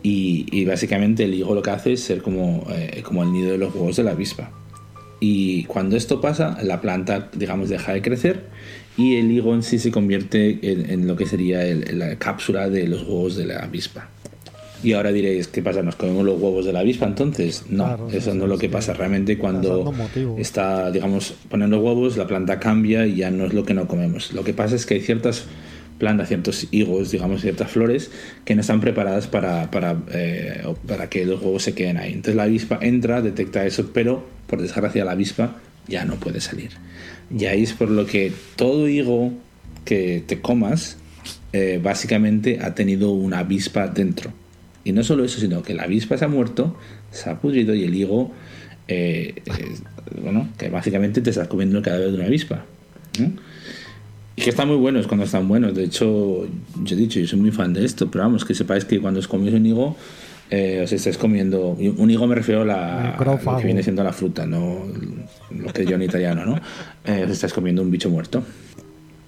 [0.04, 3.54] Y, y básicamente el higo lo que hace es ser como, eh, como el nido
[3.54, 4.52] de los huevos de la avispa.
[5.20, 8.44] Y cuando esto pasa, la planta, digamos, deja de crecer
[8.98, 12.70] y el higo en sí se convierte en, en lo que sería el- la cápsula
[12.70, 14.10] de los huevos de la avispa.
[14.84, 15.82] Y ahora diréis, ¿qué pasa?
[15.82, 17.64] ¿Nos comemos los huevos de la avispa entonces?
[17.70, 18.72] No, Claro, eso sí, no es lo que sí.
[18.74, 18.94] pasa.
[18.94, 19.84] Realmente cuando
[20.38, 24.34] está, digamos, poniendo huevos, la planta cambia y ya no es lo que no comemos.
[24.34, 25.46] Lo que pasa es que hay ciertas
[25.98, 28.12] plantas, ciertos higos, digamos, ciertas flores
[28.46, 32.10] que no están preparadas para, para, eh, para que los huevos se queden ahí.
[32.14, 35.56] Entonces la avispa entra, detecta eso, pero por desgracia la avispa
[35.88, 36.72] ya no puede salir.
[37.36, 39.34] Y ahí es por lo que todo higo
[39.86, 40.98] que te comas
[41.54, 44.32] eh, básicamente ha tenido una avispa dentro.
[44.84, 46.78] Y no solo eso, sino que la avispa se ha muerto,
[47.12, 48.32] se ha pudrido y el higo,
[48.88, 49.76] eh, eh,
[50.22, 52.66] bueno, que básicamente te estás comiendo el cadáver de una avispa.
[54.36, 55.74] Y que están muy buenos cuando están buenos.
[55.74, 56.48] De hecho,
[56.84, 59.20] yo he dicho, yo soy muy fan de esto, pero vamos, que sepáis que cuando
[59.20, 59.98] os coméis un higo,
[60.50, 61.70] eh, os estáis comiendo.
[61.72, 64.86] Un higo me refiero a, la, a lo que viene siendo la fruta, no
[65.52, 66.60] lo que yo en italiano, ¿no?
[67.06, 68.44] Eh, os estáis comiendo un bicho muerto.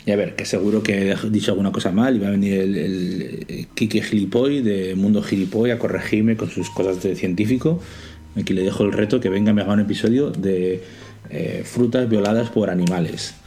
[0.06, 2.60] Y a ver, que seguro que he dicho alguna cosa mal y va a venir
[2.60, 7.82] el, el, el Kike Gilipoy de Mundo Gilipoy a corregirme con sus cosas de científico.
[8.36, 10.82] Aquí le dejo el reto que venga me haga un episodio de
[11.30, 13.36] eh, frutas violadas por animales.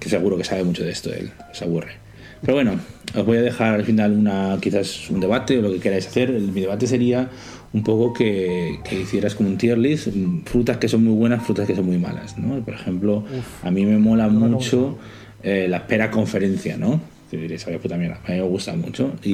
[0.00, 1.98] Que seguro que sabe mucho de esto él, se aburre.
[2.42, 2.72] Pero bueno,
[3.14, 6.30] os voy a dejar al final una quizás un debate o lo que queráis hacer.
[6.30, 7.28] El- mi debate sería
[7.72, 11.42] un poco que, que hicieras como un tier list, mm, frutas que son muy buenas,
[11.44, 12.58] frutas que son muy malas, ¿no?
[12.64, 13.24] Por ejemplo,
[13.62, 14.98] a mí me mola no mucho
[15.42, 17.00] eh, la pera conferencia, ¿no?
[17.30, 19.12] Diréis, "Oye, puta mierda, a mí me gusta mucho.
[19.22, 19.30] Y,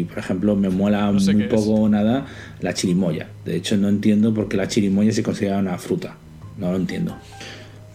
[0.00, 2.26] y, por ejemplo, me mola No sé muy poco o nada
[2.60, 3.28] la chirimoya.
[3.46, 6.16] De hecho, no entiendo por qué la chirimoya se considera una fruta.
[6.58, 7.16] No lo entiendo.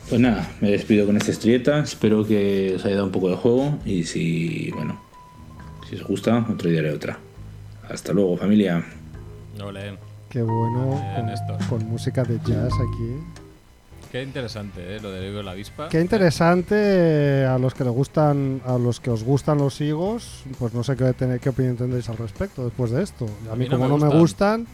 [0.10, 1.80] Pues nada, me despido con esta estrelleta.
[1.80, 3.78] Espero que os haya dado un poco de juego.
[3.86, 5.00] Y si, bueno,
[5.88, 7.20] si os gusta, otro día haré otra.
[7.88, 8.84] Hasta luego, familia.
[9.64, 9.98] Ole.
[10.30, 11.00] Qué bueno.
[11.00, 11.58] Bien, Con, Néstor.
[11.70, 13.16] con música de jazz aquí.
[14.12, 15.00] Qué interesante, ¿eh?
[15.00, 15.90] Lo de Vivo la avispa.
[15.90, 20.44] Qué interesante eh, a los que le gustan, a los que os gustan los higos,
[20.58, 23.28] pues no sé qué, qué opinión tendréis al respecto después de esto.
[23.48, 24.66] A, A mí, no como me no me gustan,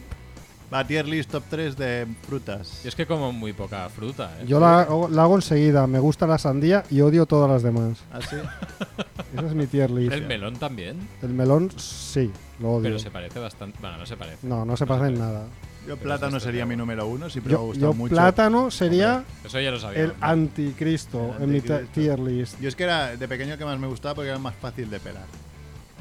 [0.75, 2.81] Va tier list top 3 de frutas.
[2.83, 4.45] Y es que como muy poca fruta, ¿eh?
[4.45, 5.87] yo la, hago- la hago enseguida.
[5.87, 7.99] Me gusta la sandía y odio todas las demás.
[8.11, 8.35] ¿Así?
[9.33, 10.11] Esa es mi tier list.
[10.11, 10.97] El melón también.
[11.21, 12.83] El melón, sí, lo odio.
[12.83, 13.77] Pero se parece bastante.
[13.79, 14.45] Bueno, no se parece.
[14.45, 15.45] No, no se parece en nada.
[15.87, 16.81] Yo plátano sería mi bueno.
[16.83, 18.13] número uno, siempre me ha Yo, gustado yo mucho.
[18.15, 19.99] plátano sería Eso ya lo sabía.
[20.01, 22.01] el anticristo El en mi ta- anticristo.
[22.01, 22.59] tier list.
[22.59, 24.99] Yo es que era de pequeño que más me gustaba porque era más fácil de
[24.99, 25.25] pelar.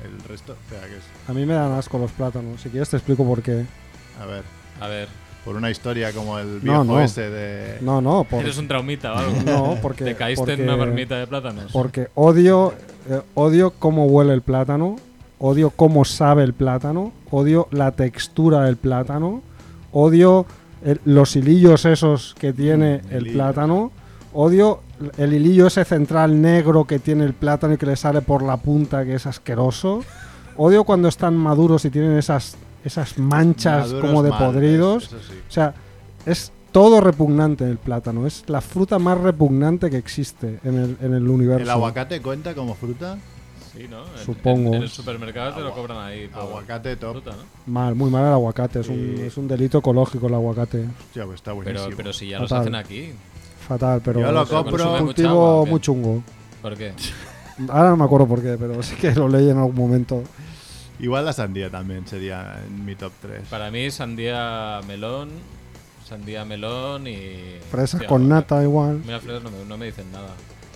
[0.03, 1.03] El resto, espera, que es.
[1.29, 2.61] A mí me dan asco los plátanos.
[2.61, 3.65] Si quieres te explico por qué.
[4.21, 4.43] A ver,
[4.81, 5.09] A ver,
[5.45, 7.01] por una historia como el viejo no.
[7.01, 7.79] ese de.
[7.81, 9.33] No, no, por- ¿tienes un traumita o algo?
[9.45, 11.71] no, porque ¿Te caíste porque- en una marmita de plátanos?
[11.73, 12.73] Porque odio,
[13.09, 14.97] eh, odio cómo huele el plátano,
[15.39, 19.43] odio cómo sabe el plátano, odio la textura del plátano,
[19.93, 20.47] odio
[20.85, 23.35] el- los hilillos esos que tiene Mm, el hilillos.
[23.35, 23.93] plátano,
[24.33, 24.81] odio
[25.19, 28.57] el hilillo ese central negro que tiene el plátano y que le sale por la
[28.57, 30.03] punta que es asqueroso,
[30.57, 35.05] odio cuando están maduros y tienen esas, esas manchas Maduros como de podridos.
[35.05, 35.17] Sí.
[35.49, 35.75] O sea,
[36.27, 38.27] es todo repugnante el plátano.
[38.27, 41.63] Es la fruta más repugnante que existe en el, en el universo.
[41.63, 43.17] ¿El aguacate cuenta como fruta?
[43.73, 44.05] Sí, ¿no?
[44.25, 44.69] Supongo.
[44.69, 46.31] En, en el supermercado te lo Agua- cobran ahí.
[46.33, 47.13] Aguacate top.
[47.13, 47.73] fruta, ¿no?
[47.73, 48.81] Mal, muy mal el aguacate.
[48.81, 50.85] Es, un, es un delito ecológico el aguacate.
[51.07, 51.97] Hostia, pues está Pero, buenísimo.
[51.97, 52.63] pero si ya los Total.
[52.63, 53.11] hacen aquí.
[53.67, 56.23] Fatal, pero Yo lo es compro- un ¿Consume mucha cultivo agua muy chungo.
[56.63, 56.93] ¿Por qué?
[57.69, 60.23] Ahora no me acuerdo por qué, pero sí que lo leí en algún momento.
[61.01, 63.49] Igual la sandía también sería en mi top 3.
[63.49, 65.31] Para mí, sandía melón.
[66.09, 67.59] Sandía melón y.
[67.71, 69.01] Fresas Hostia, con me- nata igual.
[69.05, 70.31] Mira, fresas no me, no me dicen nada.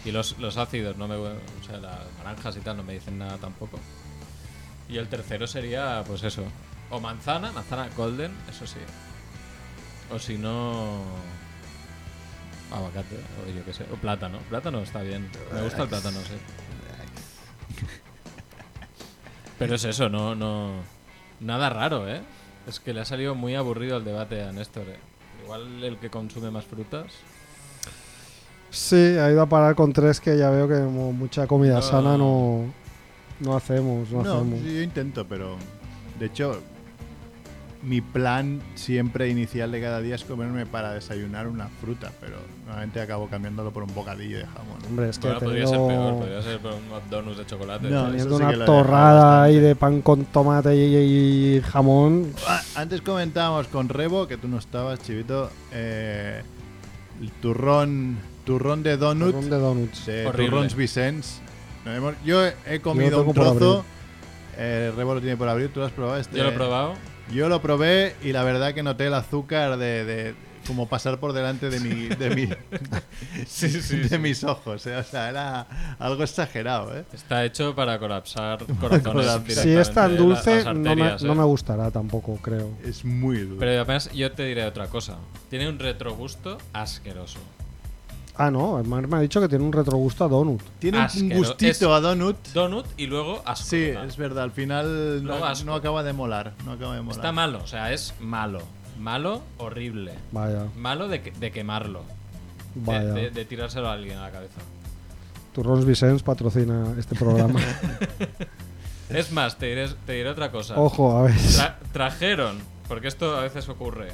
[0.04, 1.34] Y los, los ácidos, no me, o
[1.66, 3.78] sea, las naranjas y tal, no me dicen nada tampoco.
[4.88, 6.44] Y el tercero sería, pues eso.
[6.90, 8.78] O manzana, manzana golden, eso sí.
[10.10, 11.02] O si no.
[12.72, 13.84] Aguacate, o yo qué sé.
[13.92, 14.38] O plátano.
[14.48, 15.28] Plátano está bien.
[15.52, 16.34] Me gusta el plátano, sí.
[19.58, 20.72] Pero es eso, no, no.
[21.40, 22.20] Nada raro, ¿eh?
[22.66, 24.84] Es que le ha salido muy aburrido el debate a Néstor.
[24.88, 24.98] ¿eh?
[25.44, 27.06] Igual el que consume más frutas.
[28.70, 31.82] Sí, ha ido a parar con tres que ya veo que como mucha comida No.
[31.82, 32.64] sana no,
[33.40, 34.10] no hacemos.
[34.10, 34.60] No, No, hacemos.
[34.60, 35.56] sí, yo intento, pero.
[36.18, 36.60] De hecho,
[37.82, 43.00] mi plan siempre inicial de cada día es comerme para desayunar una fruta, pero normalmente
[43.00, 44.78] acabo cambiándolo por un bocadillo de jamón.
[44.88, 47.88] Hombre, es que Bueno, podría tenido- ser peor, podría ser por un McDonald's de chocolate.
[47.88, 52.32] No, una torrada ahí de pan con tomate y, y jamón.
[52.74, 56.42] Antes comentábamos con Rebo, que tú no estabas, Chivito, eh,
[57.20, 60.06] el turrón, turrón de donut Turrón de donuts.
[60.06, 60.24] de.
[60.32, 61.40] Turrons Vicens.
[62.24, 63.84] Yo he comido un trozo,
[64.56, 66.36] eh, Rebo lo tiene por abrir, tú lo has probado este.
[66.36, 66.94] Yo lo he probado.
[67.32, 70.34] Yo lo probé y la verdad que noté el azúcar de, de-
[70.66, 72.46] como pasar por delante de mi, de mi,
[73.46, 74.18] Sí, sí, de sí.
[74.18, 75.66] mis ojos, eh, o sea, era
[75.98, 77.04] algo exagerado, ¿eh?
[77.12, 79.26] Está hecho para colapsar corazones.
[79.46, 81.36] Si es tan dulce, no, me, no ¿eh?
[81.36, 82.70] me gustará tampoco, creo.
[82.84, 83.60] Es muy duro.
[83.60, 85.16] Pero además yo te diré otra cosa.
[85.48, 87.38] Tiene un retrogusto asqueroso.
[88.38, 90.62] Ah, no, me ha dicho que tiene un retrogusto a donut.
[90.78, 92.36] Tiene un gustito es- a donut.
[92.54, 93.66] Donut y luego asco.
[93.66, 97.18] Sí, es verdad, al final no, acaba de molar, no acaba de molar.
[97.18, 98.60] Está malo, o sea, es malo.
[98.98, 100.12] Malo, horrible.
[100.32, 102.02] Vaya, Malo de, que- de quemarlo.
[102.74, 103.12] De, vaya.
[103.12, 104.60] de- de tirárselo a alguien a la cabeza.
[105.52, 107.58] Turrons Vicens patrocina este programa.
[109.10, 110.78] Es más, te diré, te diré otra cosa.
[110.78, 111.34] Ojo, a ver.
[111.34, 112.58] Tra- trajeron,
[112.88, 114.08] porque esto a veces ocurre,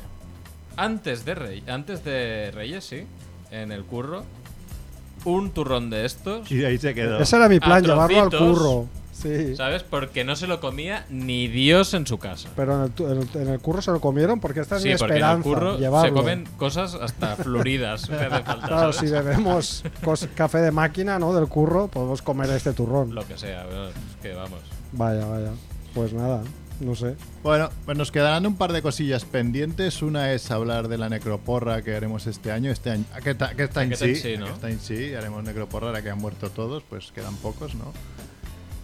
[0.77, 3.05] antes de, Rey, antes de Reyes, sí,
[3.62, 4.24] en el curro,
[5.24, 7.18] un turrón de estos, Y ahí se quedó.
[7.18, 8.86] Ese era mi plan, llevarlo al curro.
[9.12, 9.55] Sí.
[9.57, 9.84] ¿sabes?
[9.84, 12.50] Porque no se lo comía ni Dios en su casa.
[12.57, 14.82] Pero en el, tu- en el- en el curro se lo comieron porque esta es
[14.82, 15.48] Sí, mi porque en el esperanza.
[15.48, 16.09] curro llevarlo.
[16.09, 18.07] se comen cosas hasta floridas.
[18.07, 18.96] que hace falta, Claro, ¿sabes?
[18.96, 19.84] si bebemos
[20.34, 21.32] café de máquina, ¿no?
[21.32, 23.14] Del curro, podemos comer este turrón.
[23.14, 24.59] Lo que sea, bueno, es que vamos.
[24.92, 25.50] Vaya, vaya.
[25.94, 26.42] Pues nada,
[26.81, 27.14] no sé.
[27.43, 30.03] Bueno, pues nos quedarán un par de cosillas pendientes.
[30.03, 32.70] Una es hablar de la necroporra que haremos este año.
[32.70, 34.47] Este año aquest, aquest any Aquest any sí, sí, no?
[34.47, 37.93] aquest any sí, haremos necroporra ahora que han muerto todos, pues quedan pocos, ¿no?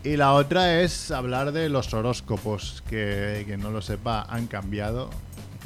[0.02, 5.10] Y la otra es hablar de los horóscopos, que quien no lo sepa han cambiado.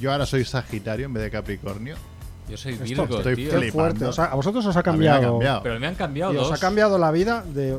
[0.01, 1.95] Yo ahora soy Sagitario en vez de Capricornio.
[2.49, 3.51] Yo soy Esto Virgo, estoy tío.
[3.53, 3.73] Flipando.
[3.73, 4.05] fuerte.
[4.07, 5.31] O sea, a vosotros os ha cambiado.
[5.35, 5.63] cambiado.
[5.63, 6.59] Pero me han cambiado Y os dos.
[6.59, 7.79] ha cambiado la vida de.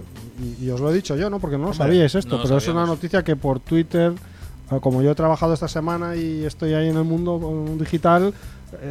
[0.60, 1.40] Y, y os lo he dicho yo, ¿no?
[1.40, 4.14] Porque no lo sabíais esto, no lo pero es una noticia que por Twitter,
[4.82, 8.34] como yo he trabajado esta semana y estoy ahí en el mundo eh, digital,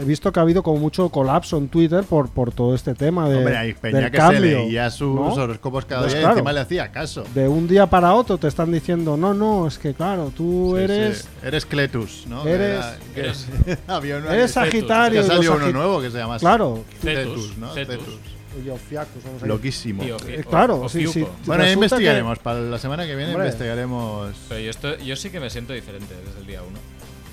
[0.00, 3.28] he visto que ha habido como mucho colapso en Twitter por, por todo este tema
[3.28, 4.40] de, Hombre, hay peña del que cambio.
[4.40, 5.34] se leía sus ¿no?
[5.34, 6.36] horóscopos cada Pues día claro.
[6.36, 7.24] y encima le hacía caso.
[7.34, 10.82] De un día para otro te están diciendo, no, no, es que claro, tú Sí,
[10.84, 11.18] eres.
[11.18, 11.28] sí.
[11.46, 12.46] Eres Cletus, ¿no?
[12.46, 13.46] Eres- Era- Eres-
[13.88, 15.22] había uno Eres Sagitario.
[15.54, 16.84] Uno nuevo que se llama Claro.
[17.02, 17.74] Cetus, ¿no?
[17.74, 17.96] Cetus.
[17.96, 18.33] Cetus.
[18.64, 19.48] Y Ofiacus, vamos a decir.
[19.48, 20.02] Loquísimo.
[20.02, 21.26] Tío, Eh, o- claro, o sí, sí.
[21.46, 22.38] Bueno, investigaremos.
[22.38, 23.46] Para la semana que viene Hombre.
[23.48, 24.34] investigaremos.
[24.48, 26.78] Pero yo, estoy, yo sí que me siento diferente desde el día uno.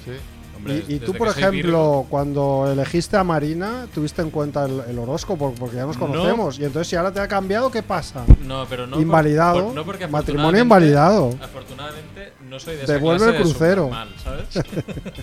[0.05, 0.11] Sí.
[0.57, 2.07] Hombre, Y, y tú, que por ejemplo, Virgo.
[2.09, 6.07] cuando elegiste a Marina, tuviste en cuenta el, el horóscopo, porque ya nos No.
[6.07, 6.59] conocemos.
[6.59, 8.24] Y entonces, si ahora te ha cambiado, ¿qué pasa?
[8.45, 8.93] No, pero no.
[8.93, 9.65] por- Invalidado.
[9.65, 11.34] por- no porque Matrimonio invalidado.
[11.41, 13.84] Afortunadamente no soy de esa Devuelve clase el de crucero.
[13.86, 14.45] Superman, ¿sabes?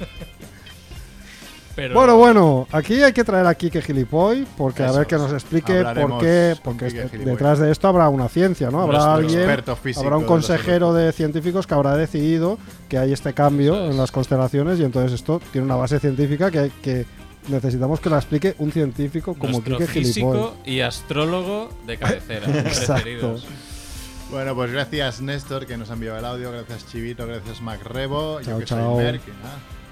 [1.79, 5.33] pero Bueno, bueno, aquí hay que traer a Kike Gilipoy, porque a ver que nos
[5.33, 6.57] explique por qué.
[6.65, 8.81] Porque Quique este- detrás de esto habrá una ciencia, ¿no?
[8.83, 9.97] Habrá Nuestro alguien.
[9.99, 12.59] Habrá un consejero de científicos que habrá decidido
[12.89, 17.07] que hay este cambio en las constelaciones y entonces esto tiene una base científica que,
[17.49, 20.05] necesitamos que la explique un científico como nuestro Kike Gilipoy.
[20.13, 22.47] físico y astrólogo de cabecera.
[22.47, 22.95] Exacto.
[22.95, 23.47] preferidos.
[24.33, 28.41] Bueno, pues gracias Néstor que nos ha enviado el audio, gracias Chivito, gracias Mac Rebo,
[28.43, 28.97] Chao, yo que chao.
[28.97, 29.23] soy Merck,